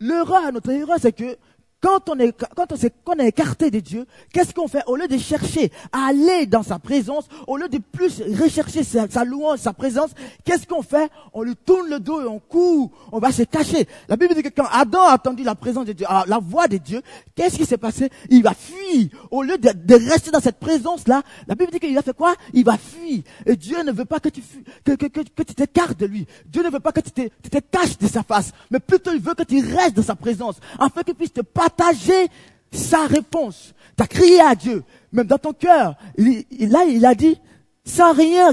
l'erreur, 0.00 0.52
notre 0.52 0.70
erreur, 0.70 0.98
c'est 1.00 1.12
que 1.12 1.36
quand 1.80 2.08
on 2.08 2.18
est, 2.18 2.32
quand 2.32 2.72
on 2.72 2.76
s'est, 2.76 2.92
qu'on 3.04 3.14
est 3.14 3.28
écarté 3.28 3.70
de 3.70 3.80
Dieu, 3.80 4.06
qu'est-ce 4.32 4.54
qu'on 4.54 4.66
fait? 4.66 4.82
Au 4.86 4.96
lieu 4.96 5.08
de 5.08 5.18
chercher 5.18 5.70
à 5.92 6.06
aller 6.08 6.46
dans 6.46 6.62
sa 6.62 6.78
présence, 6.78 7.28
au 7.46 7.56
lieu 7.56 7.68
de 7.68 7.78
plus 7.78 8.22
rechercher 8.40 8.82
sa, 8.82 9.24
louange, 9.24 9.58
sa 9.58 9.72
présence, 9.72 10.10
qu'est-ce 10.44 10.66
qu'on 10.66 10.82
fait? 10.82 11.10
On 11.34 11.42
lui 11.42 11.54
tourne 11.54 11.88
le 11.90 12.00
dos 12.00 12.22
et 12.22 12.26
on 12.26 12.38
court, 12.38 12.90
on 13.12 13.18
va 13.18 13.30
se 13.30 13.42
cacher. 13.42 13.86
La 14.08 14.16
Bible 14.16 14.34
dit 14.34 14.42
que 14.42 14.48
quand 14.48 14.68
Adam 14.72 15.02
a 15.02 15.14
entendu 15.14 15.42
la 15.42 15.54
présence 15.54 15.84
de 15.84 15.92
Dieu, 15.92 16.06
la 16.08 16.38
voix 16.38 16.66
de 16.66 16.78
Dieu, 16.78 17.02
qu'est-ce 17.34 17.56
qui 17.56 17.66
s'est 17.66 17.76
passé? 17.76 18.10
Il 18.30 18.42
va 18.42 18.54
fuir. 18.54 19.08
Au 19.30 19.42
lieu 19.42 19.58
de, 19.58 19.94
rester 20.10 20.30
dans 20.30 20.40
cette 20.40 20.58
présence-là, 20.58 21.22
la 21.46 21.54
Bible 21.54 21.72
dit 21.72 21.80
qu'il 21.80 21.96
a 21.98 22.02
fait 22.02 22.16
quoi? 22.16 22.34
Il 22.54 22.64
va 22.64 22.78
fuir. 22.78 23.22
Et 23.44 23.54
Dieu 23.54 23.82
ne 23.82 23.92
veut 23.92 24.04
pas 24.06 24.20
que 24.20 24.30
tu 24.30 24.40
fuis, 24.40 24.64
que, 24.84 24.92
que, 24.92 25.06
que, 25.06 25.20
que 25.20 25.42
tu 25.42 25.54
t'écartes 25.54 25.98
de 25.98 26.06
lui. 26.06 26.26
Dieu 26.46 26.62
ne 26.62 26.70
veut 26.70 26.80
pas 26.80 26.92
que 26.92 27.00
tu 27.00 27.10
te, 27.10 27.22
tu 27.42 27.50
te 27.50 27.58
caches 27.58 27.98
de 27.98 28.06
sa 28.06 28.22
face, 28.22 28.52
mais 28.70 28.80
plutôt 28.80 29.12
il 29.12 29.20
veut 29.20 29.34
que 29.34 29.42
tu 29.42 29.60
restes 29.60 29.96
dans 29.96 30.02
sa 30.02 30.16
présence, 30.16 30.56
afin 30.78 31.02
qu'il 31.02 31.14
puisse 31.14 31.32
te 31.32 31.42
partager 31.76 32.28
sa 32.72 33.06
réponse. 33.06 33.74
Tu 33.96 34.02
as 34.02 34.06
crié 34.06 34.40
à 34.40 34.54
Dieu, 34.54 34.82
même 35.12 35.26
dans 35.26 35.38
ton 35.38 35.52
cœur. 35.52 35.96
Il, 36.18 36.44
là, 36.70 36.84
il 36.84 37.04
a 37.04 37.14
dit, 37.14 37.38
sans 37.84 38.12
rien, 38.12 38.50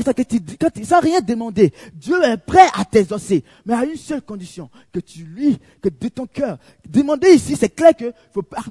sans 0.83 0.99
rien 0.99 1.19
demander, 1.19 1.73
Dieu 1.93 2.23
est 2.23 2.37
prêt 2.37 2.67
à 2.75 2.85
t'exaucer, 2.85 3.43
mais 3.65 3.73
à 3.73 3.83
une 3.83 3.95
seule 3.95 4.21
condition, 4.21 4.69
que 4.91 4.99
tu 4.99 5.23
lui, 5.23 5.57
que 5.81 5.89
de 5.89 6.07
ton 6.07 6.27
cœur. 6.27 6.59
Demander 6.87 7.29
ici, 7.33 7.55
c'est 7.55 7.73
clair 7.73 7.95
que 7.95 8.13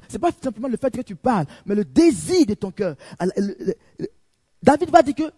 c'est 0.07 0.19
pas 0.19 0.31
simplement 0.41 0.69
le 0.69 0.77
fait 0.77 0.91
que 0.91 1.01
tu 1.01 1.15
parles, 1.15 1.45
mais 1.65 1.75
le 1.75 1.83
désir 1.83 2.45
de 2.45 2.53
ton 2.53 2.71
cœur. 2.71 2.95
David 4.61 4.89
va 4.89 5.01
dire 5.01 5.15
que 5.15 5.31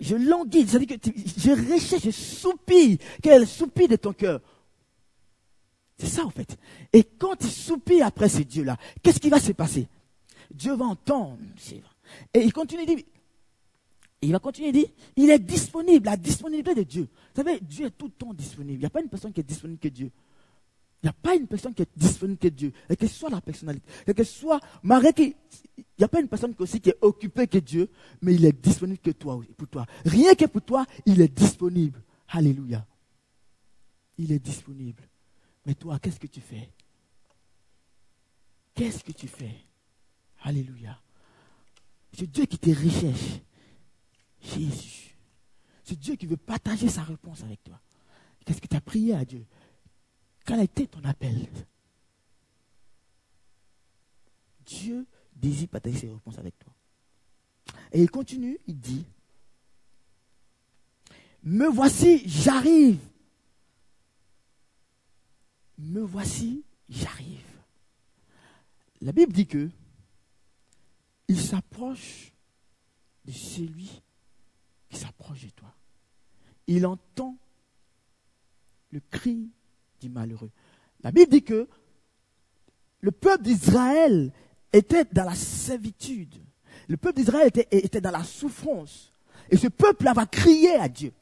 je 0.00 0.16
languis, 0.16 0.66
c'est-à-dire 0.68 0.98
que 0.98 1.10
je 1.38 1.72
recherche, 1.72 2.04
je 2.04 2.10
soupire, 2.10 2.98
quel 3.22 3.46
soupir 3.46 3.88
de 3.88 3.96
ton 3.96 4.12
cœur. 4.12 4.40
C'est 5.98 6.06
ça, 6.06 6.24
en 6.24 6.30
fait. 6.30 6.56
Et 6.92 7.02
quand 7.02 7.36
il 7.40 7.50
soupire 7.50 8.06
après 8.06 8.28
ces 8.28 8.44
dieux-là, 8.44 8.76
qu'est-ce 9.02 9.18
qui 9.18 9.30
va 9.30 9.40
se 9.40 9.52
passer? 9.52 9.88
Dieu 10.50 10.74
va 10.74 10.86
entendre. 10.86 11.38
Et 12.32 12.40
il 12.40 12.52
continue, 12.52 12.82
il 12.86 12.96
dit, 12.96 13.06
il 14.22 14.32
va 14.32 14.38
continuer, 14.38 14.68
il 14.68 14.72
dit, 14.72 14.86
il 15.16 15.30
est 15.30 15.38
disponible, 15.38 16.06
la 16.06 16.16
disponibilité 16.16 16.74
de 16.74 16.82
Dieu. 16.82 17.02
Vous 17.02 17.42
savez, 17.42 17.60
Dieu 17.60 17.86
est 17.86 17.90
tout 17.90 18.06
le 18.06 18.12
temps 18.12 18.32
disponible. 18.32 18.74
Il 18.74 18.80
n'y 18.80 18.86
a 18.86 18.90
pas 18.90 19.00
une 19.00 19.08
personne 19.08 19.32
qui 19.32 19.40
est 19.40 19.44
disponible 19.44 19.80
que 19.80 19.88
Dieu. 19.88 20.10
Il 21.02 21.06
n'y 21.06 21.10
a 21.10 21.12
pas 21.12 21.36
une 21.36 21.46
personne 21.46 21.74
qui 21.74 21.82
est 21.82 21.90
disponible 21.96 22.38
que 22.38 22.48
Dieu. 22.48 22.72
Et 22.88 22.96
que 22.96 23.06
soit 23.06 23.30
la 23.30 23.40
personnalité, 23.40 23.86
et 24.06 24.14
que 24.14 24.24
soit 24.24 24.60
Marie 24.82 25.12
qui, 25.12 25.36
il 25.76 25.84
n'y 25.98 26.04
a 26.04 26.08
pas 26.08 26.20
une 26.20 26.28
personne 26.28 26.54
aussi 26.58 26.80
qui 26.80 26.90
est 26.90 26.98
occupée 27.00 27.46
que 27.46 27.58
Dieu, 27.58 27.88
mais 28.22 28.34
il 28.34 28.44
est 28.44 28.60
disponible 28.60 28.98
que 28.98 29.10
toi, 29.10 29.40
pour 29.56 29.68
toi. 29.68 29.86
Rien 30.04 30.34
que 30.34 30.46
pour 30.46 30.62
toi, 30.62 30.86
il 31.06 31.20
est 31.20 31.28
disponible. 31.28 32.02
Alléluia. 32.28 32.84
Il 34.16 34.32
est 34.32 34.40
disponible. 34.40 35.07
Mais 35.68 35.74
toi, 35.74 35.98
qu'est-ce 35.98 36.18
que 36.18 36.26
tu 36.26 36.40
fais? 36.40 36.70
Qu'est-ce 38.74 39.04
que 39.04 39.12
tu 39.12 39.28
fais? 39.28 39.54
Alléluia. 40.40 40.98
C'est 42.10 42.26
Dieu 42.26 42.46
qui 42.46 42.56
te 42.56 42.70
recherche. 42.70 43.42
Jésus. 44.40 45.14
C'est 45.84 45.98
Dieu 45.98 46.16
qui 46.16 46.24
veut 46.24 46.38
partager 46.38 46.88
sa 46.88 47.02
réponse 47.02 47.42
avec 47.42 47.62
toi. 47.62 47.78
Qu'est-ce 48.46 48.62
que 48.62 48.66
tu 48.66 48.76
as 48.76 48.80
prié 48.80 49.12
à 49.12 49.26
Dieu? 49.26 49.44
Quel 50.46 50.60
a 50.60 50.62
été 50.62 50.86
ton 50.86 51.04
appel? 51.04 51.46
Dieu 54.64 55.06
désire 55.36 55.68
partager 55.68 55.98
ses 55.98 56.10
réponses 56.10 56.38
avec 56.38 56.58
toi. 56.58 56.72
Et 57.92 58.02
il 58.02 58.10
continue, 58.10 58.58
il 58.66 58.80
dit, 58.80 59.04
me 61.42 61.66
voici, 61.68 62.26
j'arrive 62.26 62.98
me 65.78 66.00
voici, 66.00 66.64
j'arrive. 66.88 67.44
La 69.00 69.12
Bible 69.12 69.32
dit 69.32 69.46
que 69.46 69.70
il 71.28 71.40
s'approche 71.40 72.32
de 73.24 73.32
celui 73.32 74.02
qui 74.88 74.96
s'approche 74.96 75.44
de 75.44 75.50
toi. 75.50 75.72
Il 76.66 76.86
entend 76.86 77.36
le 78.90 79.00
cri 79.10 79.50
du 80.00 80.08
malheureux. 80.08 80.50
La 81.02 81.12
Bible 81.12 81.30
dit 81.30 81.42
que 81.42 81.68
le 83.00 83.10
peuple 83.12 83.44
d'Israël 83.44 84.32
était 84.72 85.04
dans 85.04 85.24
la 85.24 85.34
servitude. 85.34 86.34
Le 86.88 86.96
peuple 86.96 87.16
d'Israël 87.16 87.50
était, 87.70 88.00
dans 88.00 88.10
la 88.10 88.24
souffrance. 88.24 89.12
Et 89.50 89.56
ce 89.56 89.68
peuple-là 89.68 90.14
va 90.14 90.26
crier 90.26 90.76
à 90.76 90.88
Dieu. 90.88 91.12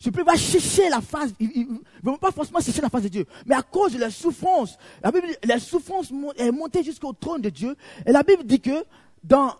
Je 0.00 0.10
peux 0.10 0.24
pas 0.24 0.36
chercher 0.36 0.88
la 0.88 1.00
face, 1.00 1.30
ils 1.40 1.66
ne 1.66 1.78
vont 2.02 2.18
pas 2.18 2.30
forcément 2.30 2.60
chercher 2.60 2.82
la 2.82 2.88
face 2.88 3.04
de 3.04 3.08
Dieu. 3.08 3.26
Mais 3.46 3.54
à 3.54 3.62
cause 3.62 3.92
de 3.92 3.98
la 3.98 4.10
souffrance, 4.10 4.76
la 5.02 5.10
Bible 5.10 5.28
dit, 5.28 5.48
la 5.48 5.58
souffrance 5.58 6.12
est 6.36 6.50
montée 6.50 6.82
jusqu'au 6.82 7.12
trône 7.12 7.40
de 7.40 7.50
Dieu. 7.50 7.76
Et 8.04 8.12
la 8.12 8.22
Bible 8.22 8.44
dit 8.44 8.60
que 8.60 8.84
dans, 9.22 9.54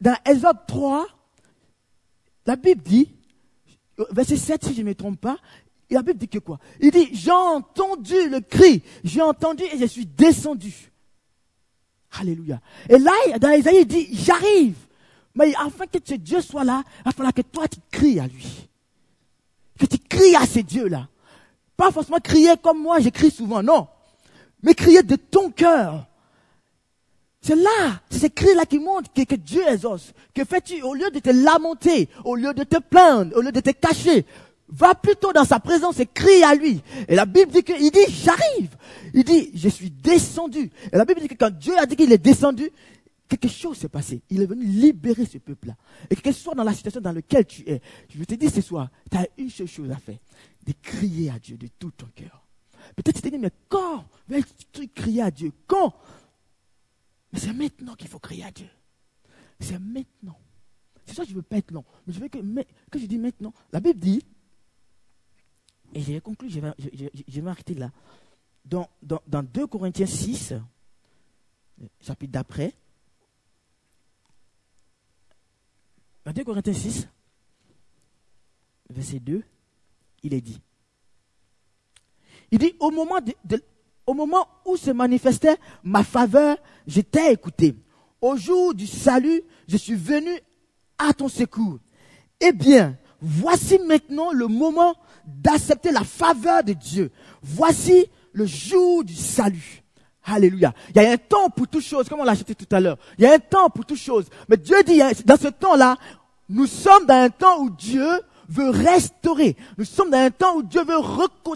dans 0.00 0.16
Exode 0.24 0.66
3, 0.66 1.06
la 2.46 2.56
Bible 2.56 2.82
dit, 2.82 3.10
verset 4.10 4.36
7 4.36 4.64
si 4.64 4.74
je 4.74 4.80
ne 4.80 4.86
me 4.86 4.94
trompe 4.94 5.20
pas, 5.20 5.36
la 5.90 6.02
Bible 6.02 6.18
dit 6.18 6.28
que 6.28 6.38
quoi? 6.38 6.58
Il 6.80 6.90
dit, 6.90 7.10
j'ai 7.12 7.30
entendu 7.30 8.28
le 8.28 8.40
cri, 8.40 8.82
j'ai 9.04 9.22
entendu 9.22 9.62
et 9.64 9.78
je 9.78 9.86
suis 9.86 10.06
descendu. 10.06 10.90
Alléluia. 12.18 12.60
Et 12.88 12.98
là, 12.98 13.12
dans 13.38 13.50
Isaïe, 13.50 13.78
il 13.82 13.86
dit, 13.86 14.08
j'arrive. 14.12 14.76
Mais 15.34 15.54
afin 15.54 15.86
que 15.86 15.98
ce 16.04 16.14
Dieu 16.14 16.40
soit 16.40 16.64
là, 16.64 16.82
il 17.00 17.04
va 17.04 17.10
falloir 17.12 17.34
que 17.34 17.42
toi 17.42 17.68
tu 17.68 17.78
cries 17.90 18.18
à 18.20 18.26
lui 18.26 18.68
que 19.78 19.86
tu 19.86 19.98
cries 19.98 20.36
à 20.36 20.46
ces 20.46 20.62
dieux-là. 20.62 21.08
Pas 21.76 21.90
forcément 21.90 22.18
crier 22.18 22.54
comme 22.62 22.80
moi, 22.80 23.00
j'écris 23.00 23.30
souvent, 23.30 23.62
non. 23.62 23.88
Mais 24.62 24.74
crier 24.74 25.02
de 25.02 25.16
ton 25.16 25.50
cœur. 25.50 26.06
C'est 27.40 27.56
là, 27.56 28.00
c'est 28.08 28.20
ces 28.20 28.30
cris-là 28.30 28.64
qui 28.64 28.78
montrent 28.78 29.12
que, 29.12 29.34
Dieu 29.34 29.62
exauce. 29.68 30.12
Que 30.32 30.44
fais-tu? 30.44 30.80
Au 30.82 30.94
lieu 30.94 31.10
de 31.10 31.18
te 31.18 31.28
lamenter, 31.28 32.08
au 32.24 32.36
lieu 32.36 32.54
de 32.54 32.64
te 32.64 32.78
plaindre, 32.78 33.36
au 33.36 33.42
lieu 33.42 33.52
de 33.52 33.60
te 33.60 33.70
cacher, 33.70 34.24
va 34.68 34.94
plutôt 34.94 35.32
dans 35.32 35.44
sa 35.44 35.60
présence 35.60 36.00
et 36.00 36.06
crie 36.06 36.42
à 36.42 36.54
lui. 36.54 36.80
Et 37.06 37.14
la 37.14 37.26
Bible 37.26 37.52
dit 37.52 37.62
qu'il 37.62 37.90
dit, 37.90 38.06
j'arrive. 38.08 38.70
Il 39.12 39.24
dit, 39.24 39.50
je 39.54 39.68
suis 39.68 39.90
descendu. 39.90 40.70
Et 40.90 40.96
la 40.96 41.04
Bible 41.04 41.20
dit 41.20 41.28
que 41.28 41.34
quand 41.34 41.50
Dieu 41.50 41.74
a 41.78 41.84
dit 41.84 41.96
qu'il 41.96 42.12
est 42.12 42.18
descendu, 42.18 42.70
quelque 43.36 43.52
chose 43.52 43.78
s'est 43.78 43.88
passé. 43.88 44.22
Il 44.30 44.42
est 44.42 44.46
venu 44.46 44.64
libérer 44.64 45.24
ce 45.24 45.38
peuple-là. 45.38 45.76
Et 46.10 46.16
que 46.16 46.32
ce 46.32 46.40
soit 46.40 46.54
dans 46.54 46.64
la 46.64 46.74
situation 46.74 47.00
dans 47.00 47.12
laquelle 47.12 47.46
tu 47.46 47.62
es, 47.68 47.80
je 48.08 48.18
vais 48.18 48.26
te 48.26 48.34
dire 48.34 48.50
ce 48.50 48.60
soir, 48.60 48.90
tu 49.10 49.16
as 49.16 49.26
une 49.36 49.50
seule 49.50 49.66
chose 49.66 49.90
à 49.90 49.96
faire, 49.96 50.18
de 50.66 50.72
crier 50.82 51.30
à 51.30 51.38
Dieu 51.38 51.56
de 51.56 51.68
tout 51.78 51.90
ton 51.92 52.06
cœur. 52.14 52.46
Peut-être 52.96 53.16
tu 53.16 53.22
te 53.22 53.28
dis, 53.28 53.38
mais 53.38 53.50
quand 53.68 54.04
vais-tu 54.28 54.88
crier 54.88 55.22
à 55.22 55.30
Dieu? 55.30 55.52
Quand? 55.66 55.94
Mais 57.32 57.38
c'est 57.38 57.52
maintenant 57.52 57.94
qu'il 57.94 58.08
faut 58.08 58.18
crier 58.18 58.44
à 58.44 58.50
Dieu. 58.50 58.68
C'est 59.60 59.78
maintenant. 59.78 60.38
C'est 61.06 61.14
ça 61.14 61.24
je 61.24 61.34
veux 61.34 61.42
pas 61.42 61.56
être 61.56 61.70
long. 61.70 61.84
Mais 62.06 62.12
je 62.12 62.20
veux 62.20 62.28
que, 62.28 62.38
je 62.98 63.06
dis 63.06 63.18
maintenant. 63.18 63.52
La 63.72 63.80
Bible 63.80 63.98
dit, 64.00 64.22
et 65.94 66.00
j'ai 66.00 66.20
conclu, 66.20 66.50
je 66.50 66.60
vais, 66.60 66.72
je, 67.28 67.40
m'arrêter 67.40 67.74
là. 67.74 67.90
Dans, 68.64 68.88
dans, 69.02 69.20
dans 69.26 69.42
2 69.42 69.66
Corinthiens 69.66 70.06
6, 70.06 70.54
chapitre 72.00 72.32
d'après, 72.32 72.74
2 76.32 76.44
Corinthiens 76.44 76.72
6, 76.72 77.08
verset 78.90 79.20
2, 79.20 79.42
il 80.22 80.34
est 80.34 80.40
dit. 80.40 80.60
Il 82.50 82.58
dit, 82.58 82.74
au 82.80 82.90
moment, 82.90 83.18
au 84.06 84.14
moment 84.14 84.48
où 84.64 84.76
se 84.76 84.90
manifestait 84.90 85.56
ma 85.82 86.02
faveur, 86.02 86.56
je 86.86 87.00
t'ai 87.00 87.32
écouté. 87.32 87.74
Au 88.20 88.36
jour 88.36 88.74
du 88.74 88.86
salut, 88.86 89.42
je 89.68 89.76
suis 89.76 89.94
venu 89.94 90.30
à 90.98 91.12
ton 91.12 91.28
secours. 91.28 91.78
Eh 92.40 92.52
bien, 92.52 92.96
voici 93.20 93.78
maintenant 93.86 94.32
le 94.32 94.46
moment 94.46 94.94
d'accepter 95.26 95.92
la 95.92 96.04
faveur 96.04 96.64
de 96.64 96.72
Dieu. 96.72 97.10
Voici 97.42 98.06
le 98.32 98.46
jour 98.46 99.04
du 99.04 99.14
salut. 99.14 99.83
Alléluia. 100.24 100.72
Il 100.94 101.02
y 101.02 101.04
a 101.04 101.10
un 101.10 101.16
temps 101.16 101.50
pour 101.50 101.68
toutes 101.68 101.84
choses, 101.84 102.08
comme 102.08 102.20
on 102.20 102.24
l'a 102.24 102.32
acheté 102.32 102.54
tout 102.54 102.66
à 102.74 102.80
l'heure. 102.80 102.96
Il 103.18 103.24
y 103.24 103.26
a 103.26 103.34
un 103.34 103.38
temps 103.38 103.68
pour 103.68 103.84
toutes 103.84 103.98
choses. 103.98 104.26
Mais 104.48 104.56
Dieu 104.56 104.76
dit, 104.84 105.00
dans 105.24 105.36
ce 105.36 105.48
temps-là, 105.48 105.96
nous 106.48 106.66
sommes 106.66 107.06
dans 107.06 107.14
un 107.14 107.30
temps 107.30 107.60
où 107.60 107.70
Dieu 107.70 108.08
veut 108.48 108.70
restaurer. 108.70 109.56
Nous 109.76 109.84
sommes 109.84 110.10
dans 110.10 110.18
un 110.18 110.30
temps 110.30 110.56
où 110.56 110.62
Dieu 110.62 110.82
veut 110.84 110.96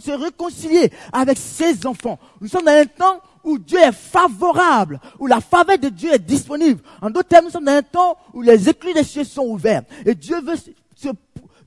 se 0.01 0.11
réconcilier 0.11 0.91
avec 1.13 1.39
ses 1.39 1.87
enfants. 1.87 2.19
Nous 2.41 2.49
sommes 2.49 2.65
dans 2.65 2.73
un 2.73 2.87
temps 2.87 3.21
où 3.45 3.59
Dieu 3.59 3.79
est 3.79 3.93
favorable, 3.93 5.01
où 5.19 5.27
la 5.27 5.41
faveur 5.41 5.79
de 5.79 5.89
Dieu 5.89 6.13
est 6.13 6.19
disponible. 6.19 6.83
En 7.01 7.09
d'autres 7.09 7.29
termes, 7.29 7.47
nous 7.47 7.51
sommes 7.51 7.65
dans 7.65 7.73
un 7.73 7.83
temps 7.83 8.19
où 8.35 8.43
les 8.43 8.69
éclus 8.69 8.93
des 8.93 9.05
cieux 9.05 9.25
sont 9.25 9.45
ouverts. 9.45 9.83
Et 10.05 10.15
Dieu 10.15 10.41
veut 10.41 10.57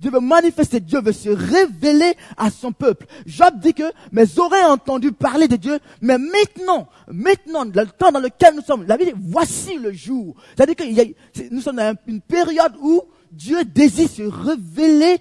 Dieu 0.02 0.10
veut 0.10 0.20
manifester, 0.20 0.80
Dieu 0.80 1.00
veut 1.00 1.12
se 1.12 1.30
révéler 1.30 2.16
à 2.36 2.50
son 2.50 2.72
peuple. 2.72 3.06
Job 3.28 3.60
dit 3.60 3.76
que 3.76 3.84
mes 4.12 4.40
oreilles 4.40 4.66
ont 4.66 4.72
entendu 4.72 5.12
parler 5.12 5.48
de 5.48 5.56
Dieu, 5.56 5.78
mais 6.02 6.18
maintenant, 6.18 6.88
maintenant, 7.08 7.66
le 7.66 7.86
temps 7.86 8.12
dans 8.12 8.20
lequel 8.20 8.56
nous 8.56 8.64
sommes, 8.64 8.84
la 8.88 8.98
vie 8.98 9.06
dit, 9.06 9.14
voici 9.16 9.78
le 9.78 9.94
jour. 9.94 10.36
C'est-à-dire 10.56 10.76
que 10.76 11.54
nous 11.54 11.62
sommes 11.62 11.76
dans 11.76 11.96
une 12.08 12.20
période 12.20 12.74
où 12.82 13.04
Dieu 13.32 13.64
désire 13.64 14.10
se 14.10 14.24
révéler 14.24 15.20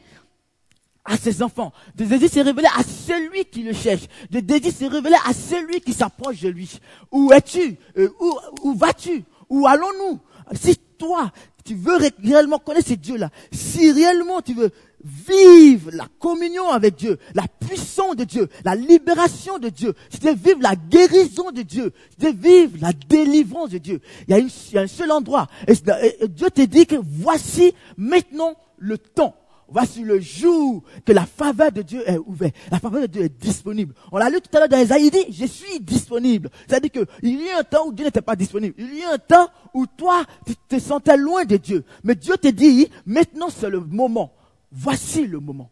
à 1.05 1.19
ses 1.19 1.43
enfants. 1.43 1.73
Dieu 1.95 2.07
désire 2.07 2.31
se 2.31 2.41
révéler 2.41 2.69
à 2.75 2.83
celui 2.83 3.45
qui 3.45 3.63
le 3.63 3.75
cherche. 3.75 4.05
Dieu 4.31 4.41
désire 4.41 4.73
se 4.73 4.85
révéler 4.87 5.19
à 5.27 5.35
celui 5.35 5.83
qui 5.83 5.93
s'approche 5.93 6.41
de 6.41 6.49
lui. 6.49 6.81
Où 7.13 7.31
es-tu? 7.33 7.77
Euh, 7.99 8.09
Où, 8.19 8.35
où 8.63 8.75
vas-tu? 8.75 9.25
Où 9.51 9.67
allons-nous? 9.67 10.21
Si 10.55 10.75
toi, 10.99 11.33
tu 11.65 11.75
veux 11.75 11.97
réellement 12.23 12.59
connaître 12.59 12.93
Dieu-là, 12.95 13.31
si 13.53 13.93
réellement 13.93 14.41
tu 14.41 14.55
veux 14.55 14.71
vivre 15.03 15.91
la 15.93 16.07
communion 16.19 16.69
avec 16.69 16.97
Dieu, 16.97 17.19
la 17.35 17.47
puissance 17.49 18.17
de 18.17 18.25
Dieu, 18.25 18.49
la 18.65 18.75
libération 18.75 19.59
de 19.59 19.69
Dieu, 19.69 19.95
si 20.11 20.21
tu 20.21 20.35
vivre 20.35 20.61
la 20.61 20.77
guérison 20.77 21.51
de 21.51 21.63
Dieu, 21.63 21.93
si 22.11 22.27
tu 22.27 22.37
vivre 22.37 22.77
la 22.81 22.93
délivrance 22.93 23.71
de 23.71 23.79
Dieu, 23.79 24.01
il 24.29 24.37
y 24.37 24.79
a, 24.79 24.83
un 24.83 24.87
seul 24.87 25.11
endroit. 25.11 25.47
et 25.67 26.29
Dieu 26.29 26.51
te 26.51 26.63
dit 26.63 26.87
que 26.87 26.97
voici 27.03 27.75
maintenant 27.97 28.55
le 28.79 28.99
temps 28.99 29.35
Voici 29.71 30.03
le 30.03 30.19
jour 30.19 30.83
que 31.05 31.13
la 31.13 31.25
faveur 31.25 31.71
de 31.71 31.83
Dieu 31.83 32.03
est 32.05 32.19
ouverte. 32.19 32.57
La 32.73 32.81
faveur 32.81 33.03
de 33.03 33.07
Dieu 33.07 33.23
est 33.23 33.41
disponible. 33.41 33.95
On 34.11 34.19
l'a 34.19 34.29
lu 34.29 34.41
tout 34.41 34.55
à 34.57 34.59
l'heure 34.59 34.69
dans 34.69 34.79
Isaïe, 34.79 35.07
il 35.07 35.11
dit, 35.11 35.33
je 35.33 35.47
suis 35.47 35.79
disponible. 35.79 36.51
C'est-à-dire 36.67 36.91
qu'il 36.91 37.41
y 37.41 37.49
a 37.51 37.61
un 37.61 37.63
temps 37.63 37.87
où 37.87 37.93
Dieu 37.93 38.05
n'était 38.05 38.21
pas 38.21 38.35
disponible. 38.35 38.75
Il 38.79 38.97
y 38.97 39.05
a 39.05 39.13
un 39.13 39.19
temps 39.19 39.49
où 39.73 39.87
toi, 39.87 40.25
tu 40.45 40.57
te 40.57 40.79
sentais 40.81 41.17
loin 41.17 41.45
de 41.45 41.57
Dieu. 41.57 41.85
Mais 42.03 42.17
Dieu 42.17 42.37
te 42.37 42.49
dit, 42.49 42.89
maintenant 43.07 43.49
c'est 43.49 43.71
le 43.71 43.81
moment. 43.81 44.35
Voici 44.73 45.25
le 45.27 45.39
moment. 45.39 45.71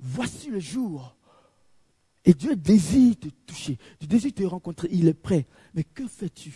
Voici 0.00 0.50
le 0.50 0.58
jour. 0.58 1.14
Et 2.24 2.34
Dieu 2.34 2.56
désire 2.56 3.14
te 3.18 3.28
toucher. 3.46 3.78
Dieu 4.00 4.08
désire 4.08 4.34
te 4.34 4.42
rencontrer. 4.42 4.88
Il 4.90 5.06
est 5.06 5.14
prêt. 5.14 5.46
Mais 5.72 5.84
que 5.84 6.06
fais-tu? 6.08 6.52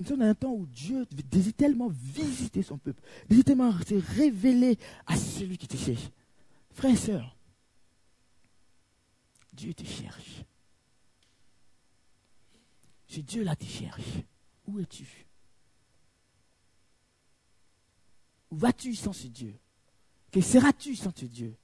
Nous 0.00 0.06
sommes 0.06 0.18
dans 0.18 0.26
un 0.26 0.34
temps 0.34 0.52
où 0.52 0.66
Dieu 0.66 1.06
désire 1.10 1.54
tellement 1.54 1.88
visiter 1.88 2.62
son 2.62 2.78
peuple, 2.78 3.02
désire 3.28 3.44
tellement 3.44 3.72
se 3.82 3.94
révéler 4.16 4.78
à 5.06 5.16
celui 5.16 5.56
qui 5.56 5.68
te 5.68 5.76
cherche. 5.76 6.10
Frères 6.72 6.92
et 6.92 6.96
sœurs, 6.96 7.36
Dieu 9.52 9.72
te 9.72 9.84
cherche. 9.84 10.42
Ce 13.06 13.20
Dieu-là 13.20 13.54
te 13.54 13.64
cherche. 13.64 14.18
Où 14.66 14.80
es-tu? 14.80 15.26
Où 18.50 18.56
vas-tu 18.56 18.96
sans 18.96 19.12
ce 19.12 19.28
Dieu? 19.28 19.56
Que 20.32 20.40
seras-tu 20.40 20.96
sans 20.96 21.16
ce 21.16 21.26
Dieu? 21.26 21.56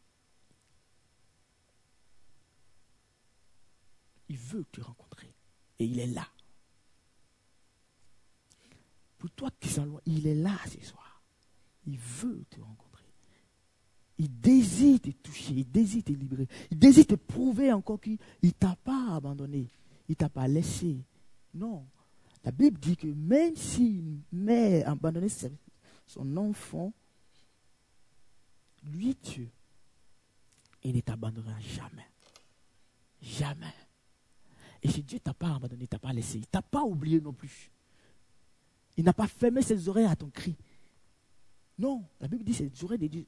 Il 4.29 4.37
veut 4.37 4.65
te 4.71 4.81
rencontrer. 4.81 5.35
Et 5.81 5.87
il 5.87 5.99
est 5.99 6.07
là. 6.07 6.29
Pour 9.21 9.31
toi 9.33 9.50
qui 9.61 9.79
loin, 9.79 10.00
il 10.07 10.27
est 10.27 10.35
là 10.35 10.57
ce 10.67 10.83
soir. 10.83 11.23
Il 11.87 11.99
veut 11.99 12.43
te 12.49 12.59
rencontrer. 12.59 13.04
Il 14.17 14.41
désire 14.41 14.99
te 14.99 15.11
toucher, 15.11 15.52
il 15.52 15.71
désire 15.71 16.02
te 16.02 16.13
libérer. 16.13 16.49
Il 16.71 16.78
désire 16.78 17.06
te 17.06 17.17
prouver 17.17 17.71
encore 17.71 18.00
qu'il 18.00 18.19
ne 18.43 18.50
t'a 18.50 18.76
pas 18.83 19.17
abandonné. 19.17 19.69
Il 20.09 20.13
ne 20.13 20.15
t'a 20.15 20.30
pas 20.30 20.49
laissé. 20.49 21.04
Non. 21.52 21.87
La 22.43 22.50
Bible 22.50 22.80
dit 22.80 22.97
que 22.97 23.09
même 23.09 23.54
si 23.56 23.99
une 23.99 24.23
mère 24.33 24.89
a 24.89 24.93
abandonné 24.93 25.28
son 26.06 26.37
enfant, 26.39 26.91
lui, 28.85 29.15
Dieu, 29.23 29.50
il 30.83 30.97
ne 30.97 31.00
t'abandonnera 31.02 31.61
jamais. 31.61 32.09
Jamais. 33.21 33.75
Et 34.83 34.89
si 34.89 35.02
Dieu 35.02 35.17
ne 35.17 35.25
t'a 35.25 35.35
pas 35.35 35.56
abandonné, 35.56 35.83
il 35.83 35.85
ne 35.85 35.89
t'a 35.89 35.99
pas 35.99 36.15
laissé, 36.15 36.39
il 36.39 36.41
ne 36.41 36.47
t'a 36.47 36.63
pas 36.63 36.85
oublié 36.85 37.21
non 37.21 37.35
plus. 37.35 37.71
Il 39.00 39.04
n'a 39.04 39.15
pas 39.15 39.26
fermé 39.26 39.63
ses 39.63 39.89
oreilles 39.89 40.04
à 40.04 40.15
ton 40.15 40.28
cri. 40.28 40.54
Non, 41.78 42.04
la 42.21 42.28
Bible 42.28 42.45
dit 42.45 42.54
que 42.54 42.65
les 42.65 42.84
oreilles 42.84 42.99
de 42.99 43.06
Dieu, 43.06 43.26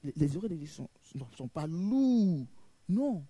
ne 1.15 1.25
sont 1.35 1.49
pas 1.49 1.67
lourdes. 1.67 2.47
Non. 2.91 3.25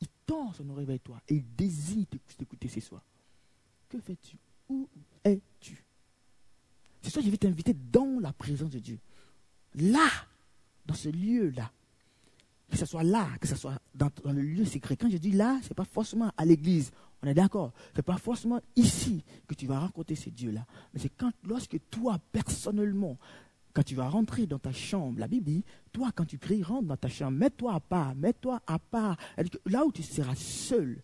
Il 0.00 0.08
tend 0.24 0.54
son 0.54 0.70
oreille 0.70 0.86
vers 0.86 1.00
toi 1.00 1.20
et 1.28 1.34
il 1.34 1.54
désire 1.54 2.06
t'écouter 2.38 2.66
ce 2.66 2.80
soir. 2.80 3.02
Que 3.90 4.00
fais-tu? 4.00 4.38
Où 4.70 4.88
es-tu? 5.22 5.84
Ce 7.02 7.10
soir, 7.10 7.22
je 7.22 7.28
vais 7.28 7.36
t'inviter 7.36 7.74
dans 7.74 8.18
la 8.18 8.32
présence 8.32 8.70
de 8.70 8.78
Dieu. 8.78 8.98
Là, 9.74 10.08
dans 10.86 10.94
ce 10.94 11.10
lieu-là. 11.10 11.70
Que 12.70 12.78
ce 12.78 12.86
soit 12.86 13.02
là, 13.02 13.28
que 13.38 13.46
ce 13.46 13.54
soit 13.54 13.78
dans 13.94 14.10
le 14.24 14.40
lieu 14.40 14.64
secret. 14.64 14.96
Quand 14.96 15.10
je 15.10 15.18
dis 15.18 15.32
là, 15.32 15.58
ce 15.62 15.68
n'est 15.68 15.74
pas 15.74 15.84
forcément 15.84 16.32
à 16.38 16.46
l'église. 16.46 16.90
On 17.26 17.30
est 17.30 17.34
d'accord 17.34 17.72
Ce 17.92 17.98
n'est 17.98 18.04
pas 18.04 18.18
forcément 18.18 18.60
ici 18.76 19.24
que 19.48 19.54
tu 19.54 19.66
vas 19.66 19.80
rencontrer 19.80 20.14
ce 20.14 20.30
Dieu-là. 20.30 20.64
Mais 20.94 21.00
c'est 21.00 21.08
quand, 21.08 21.32
lorsque 21.44 21.76
toi, 21.90 22.20
personnellement, 22.30 23.18
quand 23.72 23.82
tu 23.82 23.96
vas 23.96 24.08
rentrer 24.08 24.46
dans 24.46 24.60
ta 24.60 24.72
chambre, 24.72 25.18
la 25.18 25.26
Bible 25.26 25.46
dit, 25.46 25.64
toi, 25.92 26.10
quand 26.14 26.24
tu 26.24 26.38
pries, 26.38 26.62
rentre 26.62 26.86
dans 26.86 26.96
ta 26.96 27.08
chambre, 27.08 27.36
mets-toi 27.36 27.74
à 27.74 27.80
part, 27.80 28.14
mets-toi 28.14 28.62
à 28.66 28.78
part. 28.78 29.16
Là 29.66 29.84
où 29.84 29.90
tu 29.90 30.04
seras 30.04 30.36
seul, 30.36 31.02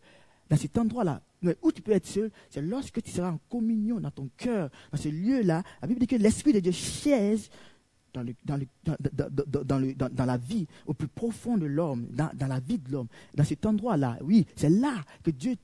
dans 0.49 0.57
cet 0.57 0.79
endroit-là, 0.79 1.23
mais 1.41 1.57
où 1.61 1.73
tu 1.73 1.83
peux 1.83 1.93
être 1.93 2.07
seul, 2.07 2.31
c'est 2.51 2.63
lorsque 2.63 3.03
tu 3.03 3.11
seras 3.11 3.33
en 3.33 3.41
communion 3.51 3.99
dans 3.99 4.13
ton 4.13 4.31
cœur, 4.37 4.71
dans 4.93 4.99
ce 4.99 5.09
lieu-là. 5.09 5.65
La 5.81 5.89
Bible 5.89 5.99
dit 5.99 6.07
que 6.07 6.17
l'Esprit 6.17 6.53
de 6.53 6.61
Dieu 6.61 6.73
chaise 6.73 7.51
dans, 8.14 8.25
la 10.27 10.37
vie 10.37 10.66
au 10.87 10.94
plus 10.94 11.09
profond 11.09 11.57
de 11.57 11.66
l'homme, 11.66 12.07
dans, 12.12 12.31
la 12.46 12.61
vie 12.61 12.79
de 12.79 12.90
l'homme, 12.90 13.09
dans 13.35 13.44
cet 13.44 13.66
endroit-là, 13.66 14.18
oui, 14.22 14.46
c'est 14.57 14.70
là 14.70 14.94
que 15.22 15.31
Dieu 15.31 15.57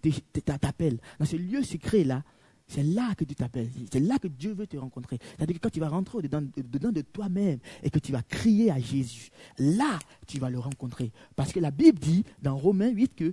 t'appelle, 0.44 0.98
dans 1.18 1.26
ce 1.26 1.36
lieu 1.36 1.62
secret-là, 1.62 2.22
c'est 2.66 2.82
là 2.82 3.14
que 3.14 3.24
Dieu 3.24 3.34
t'appelle, 3.34 3.70
c'est 3.90 4.00
là 4.00 4.18
que 4.18 4.28
Dieu 4.28 4.52
veut 4.52 4.66
te 4.66 4.76
rencontrer. 4.76 5.18
C'est-à-dire 5.36 5.56
que 5.56 5.60
quand 5.60 5.70
tu 5.70 5.80
vas 5.80 5.88
rentrer 5.88 6.22
dedans, 6.22 6.42
dedans 6.56 6.92
de 6.92 7.00
toi-même 7.00 7.58
et 7.82 7.88
que 7.88 7.98
tu 7.98 8.12
vas 8.12 8.22
crier 8.22 8.70
à 8.70 8.78
Jésus, 8.78 9.30
là, 9.58 9.98
tu 10.26 10.38
vas 10.38 10.50
le 10.50 10.58
rencontrer. 10.58 11.10
Parce 11.34 11.52
que 11.52 11.60
la 11.60 11.70
Bible 11.70 11.98
dit 11.98 12.24
dans 12.42 12.56
Romains 12.56 12.90
8 12.90 13.14
que 13.14 13.32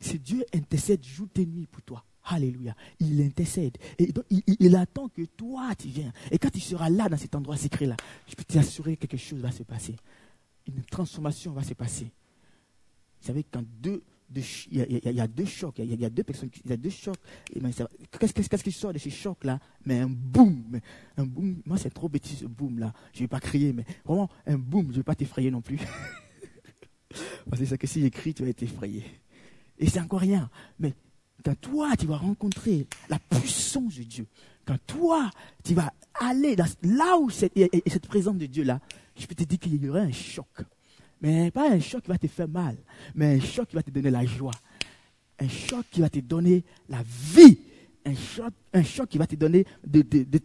c'est 0.00 0.20
Dieu 0.20 0.44
intercède 0.52 1.04
jour 1.04 1.28
et 1.36 1.46
nuit 1.46 1.66
pour 1.66 1.82
toi. 1.82 2.04
Alléluia. 2.24 2.74
Il 3.00 3.20
intercède. 3.20 3.76
Et 3.98 4.08
il, 4.30 4.76
attend 4.76 5.08
que 5.08 5.22
toi, 5.22 5.74
tu 5.78 5.88
viennes. 5.88 6.12
Et 6.30 6.38
quand 6.38 6.50
tu 6.50 6.60
seras 6.60 6.88
là, 6.88 7.08
dans 7.08 7.18
cet 7.18 7.34
endroit 7.34 7.56
secret-là, 7.56 7.96
je 8.26 8.34
peux 8.34 8.44
t'assurer 8.44 8.96
que 8.96 9.06
quelque 9.06 9.20
chose 9.20 9.40
va 9.40 9.50
se 9.50 9.62
passer. 9.62 9.94
Une 10.66 10.82
transformation 10.84 11.52
va 11.52 11.62
se 11.62 11.74
passer. 11.74 12.04
Vous 12.04 13.26
savez, 13.26 13.44
quand 13.44 13.62
deux, 13.80 14.02
il, 14.70 15.00
y 15.04 15.20
a, 15.20 15.26
deux 15.26 15.44
chocs, 15.44 15.78
il 15.78 16.00
y 16.00 16.04
a, 16.04 16.10
deux 16.10 16.22
personnes, 16.22 16.50
il 16.64 16.70
y 16.70 16.74
a 16.74 16.76
deux 16.78 16.90
chocs. 16.90 17.18
Qu'est-ce 18.18 18.64
qui 18.64 18.72
sort 18.72 18.94
de 18.94 18.98
ces 18.98 19.10
chocs-là? 19.10 19.60
Mais 19.84 20.00
un 20.00 20.08
boum. 20.08 20.80
Un 21.18 21.26
boum. 21.26 21.60
Moi, 21.66 21.76
c'est 21.76 21.92
trop 21.92 22.08
petit 22.08 22.36
ce 22.36 22.46
boum-là. 22.46 22.92
Je 23.12 23.18
ne 23.18 23.24
vais 23.24 23.28
pas 23.28 23.40
crier, 23.40 23.74
mais 23.74 23.84
vraiment, 24.04 24.30
un 24.46 24.56
boum, 24.56 24.86
je 24.86 24.92
ne 24.92 24.96
vais 24.96 25.02
pas 25.02 25.14
t'effrayer 25.14 25.50
non 25.50 25.60
plus. 25.60 25.78
Parce 27.50 27.76
que 27.76 27.86
si 27.86 28.00
j'écris, 28.00 28.32
tu 28.32 28.42
vas 28.42 28.48
être 28.48 28.62
effrayé. 28.62 29.04
Et 29.78 29.88
c'est 29.88 30.00
encore 30.00 30.20
rien. 30.20 30.50
Mais 30.78 30.94
quand 31.44 31.60
toi, 31.60 31.96
tu 31.98 32.06
vas 32.06 32.16
rencontrer 32.16 32.86
la 33.08 33.18
puissance 33.18 33.96
de 33.96 34.02
Dieu, 34.02 34.26
quand 34.64 34.78
toi, 34.86 35.30
tu 35.62 35.74
vas 35.74 35.92
aller 36.14 36.56
là 36.56 37.18
où 37.18 37.28
cette, 37.28 37.52
cette 37.86 38.06
présence 38.06 38.36
de 38.36 38.46
Dieu-là, 38.46 38.80
je 39.16 39.26
peux 39.26 39.34
te 39.34 39.44
dire 39.44 39.58
qu'il 39.58 39.82
y 39.82 39.88
aura 39.88 40.00
un 40.00 40.12
choc. 40.12 40.46
Mais 41.20 41.50
pas 41.50 41.70
un 41.70 41.80
choc 41.80 42.02
qui 42.02 42.08
va 42.08 42.18
te 42.18 42.26
faire 42.26 42.48
mal, 42.48 42.76
mais 43.14 43.36
un 43.36 43.40
choc 43.40 43.68
qui 43.68 43.76
va 43.76 43.82
te 43.82 43.90
donner 43.90 44.10
la 44.10 44.24
joie. 44.24 44.52
Un 45.38 45.48
choc 45.48 45.84
qui 45.90 46.00
va 46.00 46.08
te 46.08 46.18
donner 46.20 46.64
la 46.88 47.02
vie. 47.34 47.58
Un 48.06 48.14
choc, 48.14 48.52
un 48.72 48.82
choc 48.82 49.08
qui 49.08 49.18
va 49.18 49.26
te 49.26 49.34
donner 49.34 49.66
de, 49.86 50.02
de, 50.02 50.24
de, 50.24 50.40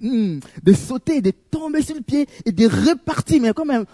hmm, 0.00 0.40
de, 0.62 0.72
sauter, 0.72 1.20
de 1.20 1.32
tomber 1.32 1.82
sur 1.82 1.96
le 1.96 2.02
pied 2.02 2.28
et 2.44 2.52
de 2.52 2.66
repartir. 2.66 3.40
Mais 3.40 3.52
quand 3.52 3.64
même, 3.64 3.84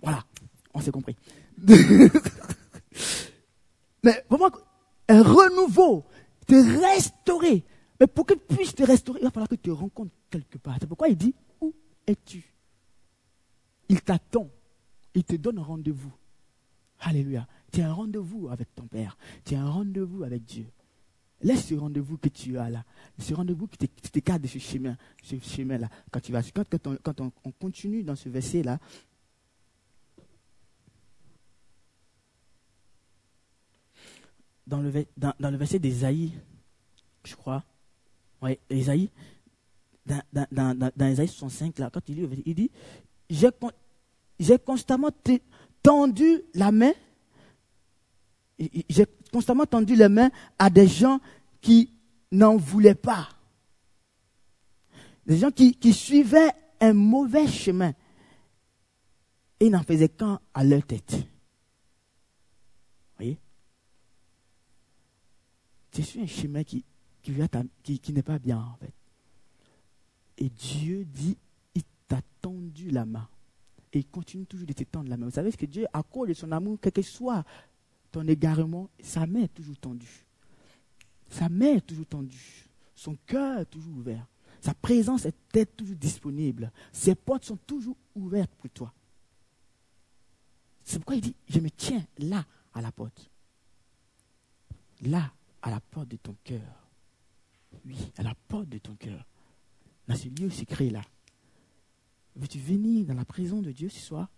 voilà, 0.00 0.24
on 0.72 0.80
s'est 0.80 0.92
compris. 0.92 1.16
mais 4.04 4.24
vraiment, 4.30 4.50
renouveau, 5.20 6.04
te 6.46 6.54
restaurer. 6.54 7.64
Mais 8.00 8.06
pour 8.06 8.26
qu'il 8.26 8.38
puisse 8.38 8.74
te 8.74 8.82
restaurer, 8.82 9.20
il 9.20 9.24
va 9.24 9.30
falloir 9.30 9.48
que 9.48 9.54
tu 9.54 9.62
te 9.62 9.70
rencontres 9.70 10.12
quelque 10.30 10.58
part. 10.58 10.76
C'est 10.80 10.86
pourquoi 10.86 11.08
il 11.08 11.16
dit, 11.16 11.34
où 11.60 11.74
es-tu? 12.06 12.42
Il 13.88 14.00
t'attend. 14.00 14.48
Il 15.14 15.24
te 15.24 15.36
donne 15.36 15.58
rendez-vous. 15.58 16.12
Alléluia. 17.00 17.46
Tu 17.72 17.80
as 17.80 17.88
un 17.88 17.92
rendez-vous 17.92 18.48
avec 18.48 18.74
ton 18.74 18.86
Père. 18.86 19.16
Tu 19.44 19.54
as 19.54 19.62
un 19.62 19.70
rendez-vous 19.70 20.24
avec 20.24 20.44
Dieu. 20.44 20.66
Laisse 21.42 21.66
ce 21.66 21.74
rendez-vous 21.74 22.18
que 22.18 22.28
tu 22.28 22.56
as 22.56 22.70
là, 22.70 22.84
ce 23.18 23.34
rendez-vous 23.34 23.66
qui 23.66 23.88
t'écarte 23.88 24.42
de 24.42 24.46
ce 24.46 24.58
chemin, 24.58 24.96
ce 25.22 25.36
chemin-là. 25.40 25.88
Quand 26.12 26.20
tu 26.20 26.30
vas, 26.30 26.40
quand, 26.42 27.20
on, 27.20 27.50
continue 27.50 28.04
dans 28.04 28.14
ce 28.14 28.28
verset-là, 28.28 28.78
dans 34.66 34.80
le, 34.80 34.92
dans, 35.16 35.50
le 35.50 35.56
verset 35.56 35.78
d'Ésaïe, 35.78 36.32
je 37.24 37.34
crois, 37.34 37.62
oui, 38.40 38.58
Ésaïe, 38.70 39.10
dans, 40.06 40.22
dans, 40.32 40.90
dans, 40.96 41.06
Ésaïe 41.06 41.28
65, 41.28 41.78
là, 41.78 41.90
quand 41.92 42.08
il 42.08 42.28
il 42.46 42.54
dit, 42.54 42.70
j'ai 44.38 44.58
constamment 44.58 45.10
tendu 45.82 46.42
la 46.54 46.72
main 46.72 46.92
j'ai 48.88 49.06
constamment 49.32 49.66
tendu 49.66 49.94
les 49.96 50.08
mains 50.08 50.30
à 50.58 50.70
des 50.70 50.86
gens 50.86 51.20
qui 51.60 51.92
n'en 52.30 52.56
voulaient 52.56 52.94
pas. 52.94 53.28
Des 55.26 55.38
gens 55.38 55.50
qui, 55.50 55.92
suivaient 55.92 56.50
un 56.80 56.92
mauvais 56.92 57.46
chemin. 57.46 57.92
Et 59.60 59.70
n'en 59.70 59.82
faisaient 59.82 60.08
qu'un 60.08 60.40
à 60.52 60.64
leur 60.64 60.84
tête. 60.84 61.12
Vous 61.12 61.24
voyez 63.16 63.38
Tu 65.92 66.02
suis 66.02 66.20
un 66.20 66.26
chemin 66.26 66.64
qui, 66.64 66.84
qui, 67.22 67.98
qui 68.00 68.12
n'est 68.12 68.22
pas 68.22 68.38
bien, 68.38 68.58
en 68.58 68.76
fait. 68.76 68.92
Et 70.38 70.48
Dieu 70.48 71.04
dit, 71.04 71.36
il 71.74 71.82
t'a 72.08 72.20
tendu 72.40 72.90
la 72.90 73.04
main. 73.04 73.28
Et 73.92 73.98
il 73.98 74.06
continue 74.06 74.46
toujours 74.46 74.66
de 74.66 74.72
te 74.72 74.84
tendre 74.84 75.10
la 75.10 75.18
main. 75.18 75.26
Vous 75.26 75.32
savez 75.32 75.50
ce 75.50 75.56
que 75.56 75.66
Dieu, 75.66 75.86
à 75.92 76.02
cause 76.02 76.28
de 76.28 76.34
son 76.34 76.50
amour, 76.50 76.78
quel 76.80 76.92
que 76.92 77.02
soit 77.02 77.44
ton 78.10 78.26
égarement, 78.26 78.88
sa 79.02 79.26
main 79.26 79.42
est 79.42 79.54
toujours 79.54 79.78
tendue. 79.78 80.26
Sa 81.28 81.48
main 81.48 81.76
est 81.76 81.86
toujours 81.86 82.06
tendue. 82.06 82.68
Son 82.94 83.16
cœur 83.26 83.60
est 83.60 83.66
toujours 83.66 83.96
ouvert. 83.96 84.26
Sa 84.60 84.74
présence 84.74 85.26
est 85.26 85.76
toujours 85.76 85.96
disponible. 85.96 86.72
Ses 86.92 87.14
portes 87.14 87.44
sont 87.44 87.56
toujours 87.56 87.96
ouvertes 88.14 88.52
pour 88.56 88.70
toi. 88.70 88.92
C'est 90.84 90.98
pourquoi 90.98 91.16
il 91.16 91.20
dit, 91.20 91.34
je 91.48 91.60
me 91.60 91.70
tiens 91.70 92.04
là 92.18 92.46
à 92.72 92.80
la 92.80 92.92
porte. 92.92 93.30
Là, 95.02 95.32
à 95.62 95.70
la 95.70 95.80
porte 95.80 96.08
de 96.08 96.16
ton 96.16 96.36
cœur. 96.44 96.60
Oui, 97.86 97.96
à 98.18 98.22
la 98.22 98.34
porte 98.48 98.68
de 98.68 98.78
ton 98.78 98.94
cœur. 98.94 99.24
Dans 100.06 100.16
ce 100.16 100.28
lieu 100.28 100.50
secret 100.50 100.90
là. 100.90 101.02
Veux-tu 102.36 102.58
venir 102.58 103.06
dans 103.06 103.14
la 103.14 103.24
présence 103.24 103.62
de 103.62 103.72
Dieu 103.72 103.88
ce 103.88 104.00
soir? 104.00 104.28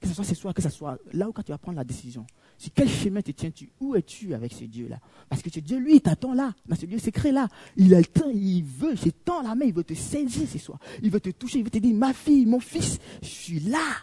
Que 0.00 0.08
ce 0.08 0.14
soit 0.14 0.24
ce 0.24 0.34
soir, 0.34 0.52
que 0.52 0.62
ce 0.62 0.68
soit 0.68 0.98
là 1.12 1.28
où 1.28 1.32
tu 1.32 1.52
vas 1.52 1.58
prendre 1.58 1.76
la 1.76 1.84
décision. 1.84 2.26
Sur 2.58 2.72
quel 2.72 2.88
chemin 2.88 3.22
te 3.22 3.30
tiens-tu? 3.30 3.70
Où 3.80 3.94
es-tu 3.94 4.34
avec 4.34 4.52
ce 4.52 4.64
Dieu-là? 4.64 4.98
Parce 5.28 5.42
que 5.42 5.50
ce 5.50 5.60
Dieu, 5.60 5.78
lui, 5.78 5.96
il 5.96 6.00
t'attend 6.00 6.34
là, 6.34 6.54
dans 6.66 6.74
ce 6.74 6.86
Dieu 6.86 6.98
secret-là. 6.98 7.48
Il 7.76 7.94
a 7.94 7.98
le 7.98 8.06
temps, 8.06 8.30
il 8.32 8.64
veut, 8.64 8.96
c'est 8.96 9.24
temps 9.24 9.42
la 9.42 9.54
main, 9.54 9.66
il 9.66 9.74
veut 9.74 9.84
te 9.84 9.94
saisir 9.94 10.48
ce 10.48 10.58
soir. 10.58 10.80
Il 11.02 11.10
veut 11.10 11.20
te 11.20 11.30
toucher, 11.30 11.58
il 11.58 11.64
veut 11.64 11.70
te 11.70 11.78
dire, 11.78 11.94
ma 11.94 12.12
fille, 12.12 12.46
mon 12.46 12.58
fils, 12.58 12.98
je 13.22 13.28
suis 13.28 13.60
là. 13.60 13.96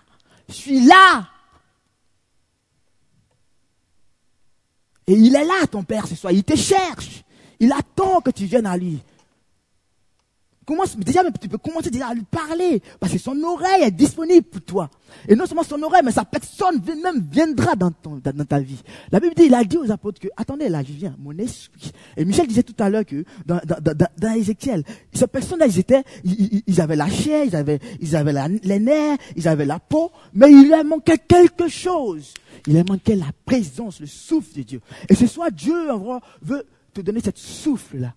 Je 0.48 0.54
suis 0.54 0.86
là. 0.86 1.30
Et 5.10 5.14
il 5.14 5.36
est 5.36 5.44
là, 5.44 5.66
ton 5.70 5.84
Père, 5.84 6.08
ce 6.08 6.16
soir. 6.16 6.32
Il 6.32 6.44
te 6.44 6.56
cherche. 6.56 7.24
Il 7.60 7.74
attend 7.74 8.22
que 8.22 8.30
tu 8.30 8.46
viennes 8.46 8.68
à 8.68 8.78
lui 8.78 9.00
déjà, 10.98 11.22
tu 11.40 11.48
peux 11.48 11.58
commencer 11.58 11.90
déjà 11.90 12.08
à 12.08 12.14
lui 12.14 12.24
parler, 12.24 12.82
parce 13.00 13.14
que 13.14 13.20
son 13.20 13.42
oreille 13.44 13.84
est 13.84 13.92
disponible 13.92 14.46
pour 14.46 14.62
toi. 14.62 14.90
Et 15.28 15.36
non 15.36 15.46
seulement 15.46 15.64
son 15.64 15.82
oreille, 15.82 16.02
mais 16.04 16.12
sa 16.12 16.26
personne 16.26 16.82
même 16.86 17.26
viendra 17.32 17.76
dans, 17.76 17.92
dans, 18.04 18.46
ta 18.46 18.60
vie. 18.60 18.82
La 19.12 19.20
Bible 19.20 19.34
dit, 19.36 19.44
il 19.46 19.54
a 19.54 19.64
dit 19.64 19.78
aux 19.78 19.92
apôtres 19.92 20.20
que, 20.20 20.28
attendez, 20.38 20.70
là, 20.70 20.84
je 20.84 20.94
viens, 20.94 21.16
mon 21.20 21.38
esprit. 21.38 21.92
Et 22.16 22.26
Michel 22.26 22.48
disait 22.48 22.64
tout 22.64 22.76
à 22.80 22.90
l'heure 22.90 23.06
que, 23.06 23.24
dans, 23.46 23.60
dans, 23.66 23.96
dans, 24.18 24.34
Ézéchiel, 24.34 24.84
ces 25.14 25.28
personnes-là, 25.28 25.68
ils 25.68 25.80
étaient, 25.80 26.04
ils, 26.24 26.82
avaient 26.82 26.96
la 26.96 27.10
chair, 27.10 27.46
ils 27.46 27.56
avaient, 27.56 27.80
ils 28.00 28.16
avaient 28.16 28.34
les 28.64 28.80
nerfs, 28.80 29.18
ils 29.36 29.48
avaient 29.48 29.66
la 29.66 29.80
peau, 29.80 30.12
mais 30.34 30.52
il 30.52 30.70
leur 30.70 30.86
manquait 30.86 31.18
quelque 31.18 31.68
chose. 31.68 32.34
Il 32.68 32.76
leur 32.76 32.86
manquait 32.86 33.16
la 33.16 33.32
présence, 33.46 34.00
le 34.00 34.08
souffle 34.08 34.58
de 34.58 34.64
Dieu. 34.64 34.82
Et 35.08 35.16
ce 35.16 35.28
soir, 35.28 35.52
Dieu 35.52 35.76
veut 36.42 36.66
te 36.94 37.02
donner 37.02 37.22
cette 37.22 37.38
souffle-là 37.38 38.14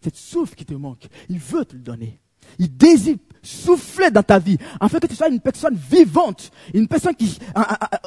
cette 0.00 0.16
souffle 0.16 0.54
qui 0.54 0.64
te 0.64 0.74
manque, 0.74 1.08
il 1.28 1.38
veut 1.38 1.64
te 1.64 1.74
le 1.74 1.82
donner. 1.82 2.20
Il 2.58 2.76
désire 2.76 3.16
souffler 3.42 4.10
dans 4.10 4.22
ta 4.22 4.38
vie, 4.38 4.58
afin 4.80 4.98
que 4.98 5.06
tu 5.06 5.14
sois 5.14 5.28
une 5.28 5.40
personne 5.40 5.78
vivante, 5.90 6.50
une 6.74 6.86
personne 6.86 7.14
qui, 7.14 7.38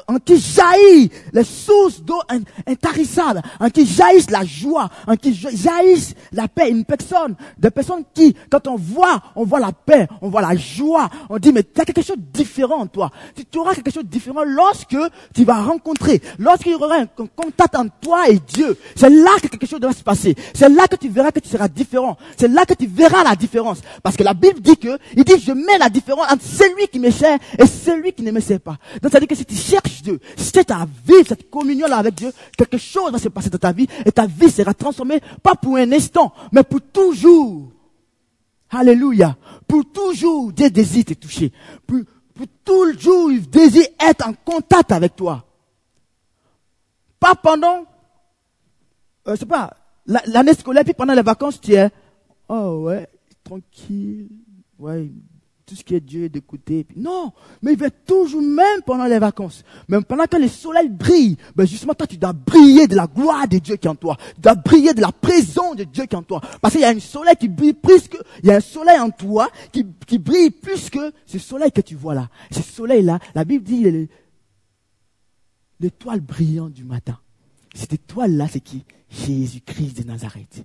en, 0.08 0.18
qui 0.18 0.38
jaillit 0.38 1.10
les 1.32 1.44
sources 1.44 2.00
d'eau 2.00 2.20
intarissables, 2.66 3.42
en 3.58 3.68
qui 3.70 3.86
jaillisse 3.86 4.30
la 4.30 4.44
joie, 4.44 4.88
en 5.06 5.16
qui 5.16 5.34
jaillisse 5.34 6.14
la 6.32 6.48
paix. 6.48 6.70
Une 6.70 6.84
personne, 6.84 7.34
des 7.58 7.70
personnes 7.70 8.04
qui, 8.14 8.34
quand 8.50 8.66
on 8.68 8.76
voit, 8.76 9.22
on 9.34 9.44
voit 9.44 9.60
la 9.60 9.72
paix, 9.72 10.06
on 10.20 10.28
voit 10.28 10.42
la 10.42 10.56
joie, 10.56 11.08
on 11.28 11.38
dit, 11.38 11.52
mais 11.52 11.62
tu 11.62 11.80
as 11.80 11.84
quelque 11.84 12.02
chose 12.02 12.18
de 12.18 12.38
différent 12.38 12.80
en 12.80 12.86
toi. 12.86 13.10
Tu 13.50 13.58
auras 13.58 13.74
quelque 13.74 13.90
chose 13.90 14.04
de 14.04 14.08
différent 14.08 14.44
lorsque 14.44 14.96
tu 15.34 15.44
vas 15.44 15.62
rencontrer, 15.62 16.22
lorsqu'il 16.38 16.72
y 16.72 16.74
aura 16.74 16.96
un 16.96 17.06
contact 17.06 17.74
entre 17.74 17.92
toi 18.00 18.28
et 18.28 18.38
Dieu. 18.38 18.76
C'est 18.94 19.10
là 19.10 19.30
que 19.42 19.48
quelque 19.48 19.66
chose 19.66 19.80
doit 19.80 19.92
se 19.92 20.02
passer. 20.02 20.34
C'est 20.54 20.68
là 20.68 20.86
que 20.86 20.96
tu 20.96 21.08
verras 21.08 21.32
que 21.32 21.40
tu 21.40 21.48
seras 21.48 21.68
différent. 21.68 22.16
C'est 22.36 22.48
là 22.48 22.64
que 22.64 22.74
tu 22.74 22.86
verras 22.86 23.24
la 23.24 23.34
différence. 23.34 23.80
Parce 24.02 24.16
que 24.16 24.22
Bible 24.34 24.60
dit 24.60 24.76
que, 24.76 24.98
il 25.16 25.24
dit, 25.24 25.38
je 25.38 25.52
mets 25.52 25.78
la 25.78 25.88
différence 25.88 26.30
entre 26.30 26.44
celui 26.44 26.88
qui 26.88 26.98
me 26.98 27.10
sert 27.10 27.38
et 27.58 27.66
celui 27.66 28.12
qui 28.12 28.22
ne 28.22 28.30
me 28.30 28.40
sert 28.40 28.60
pas. 28.60 28.76
Donc, 29.00 29.12
ça 29.12 29.18
veut 29.18 29.26
dire 29.26 29.28
que 29.28 29.34
si 29.34 29.44
tu 29.44 29.54
cherches 29.54 30.02
Dieu, 30.02 30.20
si 30.36 30.52
tu 30.52 30.60
as 30.60 30.86
vivre 31.06 31.26
cette 31.28 31.50
communion-là 31.50 31.96
avec 31.96 32.14
Dieu, 32.14 32.32
quelque 32.56 32.78
chose 32.78 33.12
va 33.12 33.18
se 33.18 33.28
passer 33.28 33.50
dans 33.50 33.58
ta 33.58 33.72
vie 33.72 33.86
et 34.04 34.12
ta 34.12 34.26
vie 34.26 34.50
sera 34.50 34.74
transformée, 34.74 35.20
pas 35.42 35.54
pour 35.54 35.76
un 35.76 35.90
instant, 35.92 36.32
mais 36.52 36.62
pour 36.62 36.80
toujours. 36.80 37.70
Alléluia. 38.70 39.36
Pour 39.68 39.84
toujours, 39.92 40.52
Dieu 40.52 40.70
désire 40.70 41.04
te 41.04 41.14
toucher. 41.14 41.52
Pour, 41.86 41.98
pour 42.34 42.46
toujours, 42.64 43.30
il 43.30 43.48
désire 43.48 43.86
être 44.00 44.26
en 44.26 44.32
contact 44.32 44.92
avec 44.92 45.14
toi. 45.14 45.44
Pas 47.20 47.34
pendant, 47.34 47.84
euh, 49.28 49.36
c'est 49.38 49.46
pas, 49.46 49.76
l'année 50.06 50.54
scolaire, 50.54 50.84
puis 50.84 50.94
pendant 50.94 51.14
les 51.14 51.22
vacances, 51.22 51.60
tu 51.60 51.74
es, 51.74 51.90
oh 52.48 52.84
ouais, 52.84 53.08
tranquille, 53.44 54.28
ouais, 54.78 55.10
tout 55.64 55.74
ce 55.74 55.84
qui 55.84 55.94
est 55.94 56.00
Dieu 56.00 56.28
d'écouter. 56.28 56.86
Non, 56.96 57.32
mais 57.62 57.72
il 57.72 57.78
va 57.78 57.90
toujours, 57.90 58.42
même 58.42 58.82
pendant 58.84 59.06
les 59.06 59.18
vacances, 59.18 59.64
même 59.88 60.04
pendant 60.04 60.24
que 60.24 60.36
le 60.36 60.48
soleil 60.48 60.88
brille, 60.88 61.36
ben 61.54 61.66
justement, 61.66 61.94
toi, 61.94 62.06
tu 62.06 62.16
dois 62.16 62.32
briller 62.32 62.86
de 62.86 62.96
la 62.96 63.06
gloire 63.06 63.48
de 63.48 63.58
Dieu 63.58 63.76
qui 63.76 63.86
est 63.86 63.90
en 63.90 63.94
toi. 63.94 64.16
Tu 64.34 64.40
dois 64.40 64.54
briller 64.54 64.92
de 64.92 65.00
la 65.00 65.12
présence 65.12 65.76
de 65.76 65.84
Dieu 65.84 66.04
qui 66.06 66.14
est 66.14 66.18
en 66.18 66.22
toi. 66.22 66.40
Parce 66.60 66.74
qu'il 66.74 66.82
y 66.82 66.84
a 66.84 66.90
un 66.90 67.00
soleil 67.00 67.36
qui 67.36 67.48
brille 67.48 67.74
plus 67.74 68.08
que, 68.08 68.18
il 68.42 68.48
y 68.48 68.52
a 68.52 68.56
un 68.56 68.60
soleil 68.60 68.98
en 68.98 69.10
toi 69.10 69.50
qui, 69.72 69.86
qui 70.06 70.18
brille 70.18 70.50
plus 70.50 70.90
que 70.90 71.12
ce 71.26 71.38
soleil 71.38 71.72
que 71.72 71.80
tu 71.80 71.94
vois 71.94 72.14
là. 72.14 72.28
Ce 72.50 72.62
soleil-là, 72.62 73.18
la 73.34 73.44
Bible 73.44 73.64
dit, 73.64 74.08
l'étoile 75.80 76.20
brillante 76.20 76.72
du 76.72 76.84
matin. 76.84 77.18
Cette 77.74 77.94
étoile-là, 77.94 78.48
c'est 78.48 78.60
qui? 78.60 78.84
Jésus-Christ 79.08 80.02
de 80.02 80.04
Nazareth. 80.04 80.64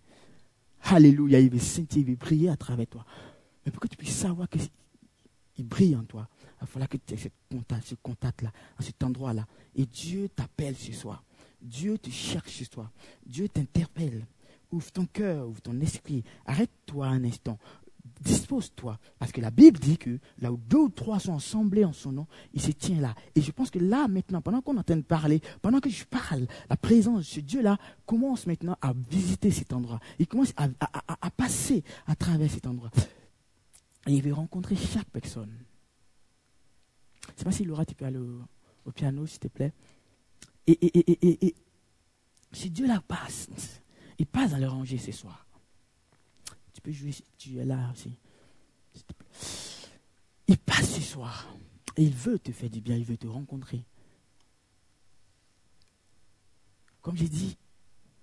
Alléluia, 0.83 1.39
il 1.39 1.49
veut 1.49 1.59
sentir, 1.59 1.99
il 1.99 2.05
veut 2.05 2.15
briller 2.15 2.49
à 2.49 2.57
travers 2.57 2.87
toi. 2.87 3.05
Mais 3.65 3.71
pour 3.71 3.81
que 3.81 3.87
tu 3.87 3.97
puisses 3.97 4.15
savoir 4.15 4.47
qu'il 4.49 5.65
brille 5.65 5.95
en 5.95 6.03
toi, 6.03 6.27
il 6.61 6.67
falloir 6.67 6.89
que 6.89 6.97
tu 6.97 7.13
aies 7.13 7.17
ce 7.17 7.27
contact, 7.51 7.87
ce 7.87 7.95
contact-là, 7.95 8.51
à 8.77 8.83
cet 8.83 9.03
endroit-là. 9.03 9.45
Et 9.75 9.85
Dieu 9.85 10.29
t'appelle 10.29 10.75
ce 10.75 10.93
soir. 10.93 11.23
Dieu 11.61 11.97
te 11.97 12.09
cherche 12.09 12.51
ce 12.51 12.65
soir. 12.65 12.91
Dieu 13.25 13.49
t'interpelle. 13.49 14.25
Ouvre 14.71 14.91
ton 14.91 15.05
cœur, 15.05 15.47
ouvre 15.47 15.61
ton 15.61 15.79
esprit. 15.79 16.23
Arrête-toi 16.45 17.07
un 17.07 17.23
instant. 17.23 17.57
Dispose-toi. 18.21 18.97
Parce 19.19 19.31
que 19.31 19.41
la 19.41 19.51
Bible 19.51 19.79
dit 19.79 19.97
que 19.97 20.19
là 20.39 20.51
où 20.51 20.57
deux 20.57 20.77
ou 20.77 20.89
trois 20.89 21.19
sont 21.19 21.35
assemblés 21.35 21.85
en 21.85 21.93
son 21.93 22.11
nom, 22.11 22.27
il 22.53 22.61
se 22.61 22.71
tient 22.71 22.99
là. 22.99 23.15
Et 23.35 23.41
je 23.41 23.51
pense 23.51 23.69
que 23.69 23.79
là, 23.79 24.07
maintenant, 24.07 24.41
pendant 24.41 24.61
qu'on 24.61 24.75
est 24.75 24.79
en 24.79 24.83
train 24.83 24.97
de 24.97 25.01
parler, 25.01 25.41
pendant 25.61 25.79
que 25.79 25.89
je 25.89 26.05
parle, 26.05 26.47
la 26.69 26.77
présence 26.77 27.19
de 27.19 27.23
ce 27.23 27.39
Dieu-là 27.39 27.77
commence 28.05 28.47
maintenant 28.47 28.77
à 28.81 28.93
visiter 29.09 29.51
cet 29.51 29.73
endroit. 29.73 29.99
Il 30.19 30.27
commence 30.27 30.53
à, 30.57 30.69
passer 31.31 31.83
à 32.05 32.15
travers 32.15 32.51
cet 32.51 32.67
endroit. 32.67 32.91
Et 34.07 34.13
il 34.13 34.21
veut 34.21 34.33
rencontrer 34.33 34.75
chaque 34.75 35.09
personne. 35.09 35.51
Je 37.27 37.31
ne 37.33 37.37
sais 37.37 37.45
pas 37.45 37.51
si 37.51 37.65
Laura, 37.65 37.85
tu 37.85 37.95
peux 37.95 38.05
aller 38.05 38.19
au, 38.85 38.91
piano, 38.91 39.25
s'il 39.25 39.39
te 39.39 39.47
plaît. 39.47 39.73
Et, 40.65 40.71
et, 40.71 41.11
et, 41.11 41.45
et, 41.47 41.55
si 42.51 42.69
Dieu 42.69 42.87
la 42.87 43.01
passe, 43.01 43.47
il 44.17 44.25
passe 44.25 44.51
dans 44.51 44.57
le 44.57 44.67
rangée 44.67 44.97
ce 44.97 45.11
soir. 45.11 45.46
Jouer 46.91 47.11
tu 47.37 47.57
es 47.57 47.65
là 47.65 47.91
aussi. 47.91 48.17
Il 50.47 50.57
passe 50.57 50.95
ce 50.95 51.01
soir. 51.01 51.47
Et 51.97 52.03
il 52.03 52.13
veut 52.13 52.39
te 52.39 52.51
faire 52.51 52.69
du 52.69 52.79
bien, 52.79 52.95
il 52.95 53.03
veut 53.03 53.17
te 53.17 53.27
rencontrer. 53.27 53.83
Comme 57.01 57.17
j'ai 57.17 57.27
dit, 57.27 57.57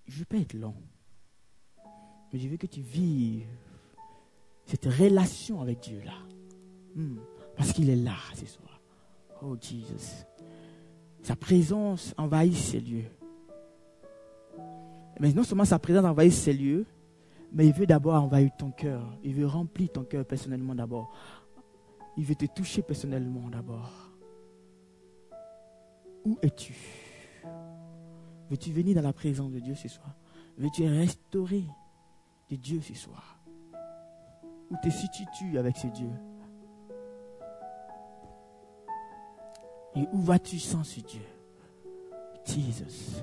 je 0.06 0.14
ne 0.14 0.18
vais 0.20 0.24
pas 0.24 0.36
être 0.38 0.54
long. 0.54 0.74
Mais 2.32 2.38
je 2.38 2.48
veux 2.48 2.56
que 2.56 2.66
tu 2.66 2.80
vives 2.80 3.46
cette 4.66 4.86
relation 4.86 5.60
avec 5.60 5.80
Dieu 5.80 6.00
là. 6.02 6.16
Hmm. 6.94 7.18
Parce 7.56 7.72
qu'il 7.72 7.90
est 7.90 7.96
là 7.96 8.16
ce 8.34 8.46
soir. 8.46 8.80
Oh 9.42 9.56
Jesus. 9.60 10.24
Sa 11.22 11.36
présence 11.36 12.14
envahit 12.16 12.54
ces 12.54 12.80
lieux. 12.80 13.10
Mais 15.20 15.32
non 15.32 15.44
seulement 15.44 15.64
sa 15.64 15.78
présence 15.78 16.04
envahit 16.04 16.32
ces 16.32 16.52
lieux, 16.52 16.86
mais 17.54 17.68
il 17.68 17.72
veut 17.72 17.86
d'abord 17.86 18.20
envahir 18.20 18.50
ton 18.56 18.72
cœur. 18.72 19.16
Il 19.22 19.34
veut 19.34 19.46
remplir 19.46 19.90
ton 19.92 20.02
cœur 20.02 20.26
personnellement 20.26 20.74
d'abord. 20.74 21.14
Il 22.16 22.24
veut 22.24 22.34
te 22.34 22.46
toucher 22.46 22.82
personnellement 22.82 23.48
d'abord. 23.48 24.10
Où 26.24 26.36
es-tu? 26.42 26.74
Veux-tu 28.50 28.72
venir 28.72 28.96
dans 28.96 29.02
la 29.02 29.12
présence 29.12 29.52
de 29.52 29.60
Dieu 29.60 29.76
ce 29.76 29.88
soir? 29.88 30.10
Veux-tu 30.58 30.86
restaurer 30.86 31.64
de 32.50 32.56
Dieu 32.56 32.80
ce 32.80 32.94
soir? 32.94 33.38
Où 34.70 34.76
te 34.82 34.90
situes-tu 34.90 35.56
avec 35.56 35.76
ce 35.76 35.86
Dieu? 35.86 36.10
Et 39.94 40.08
où 40.12 40.18
vas-tu 40.18 40.58
sans 40.58 40.82
ce 40.82 41.00
Dieu? 41.00 41.22
Jesus. 42.44 43.22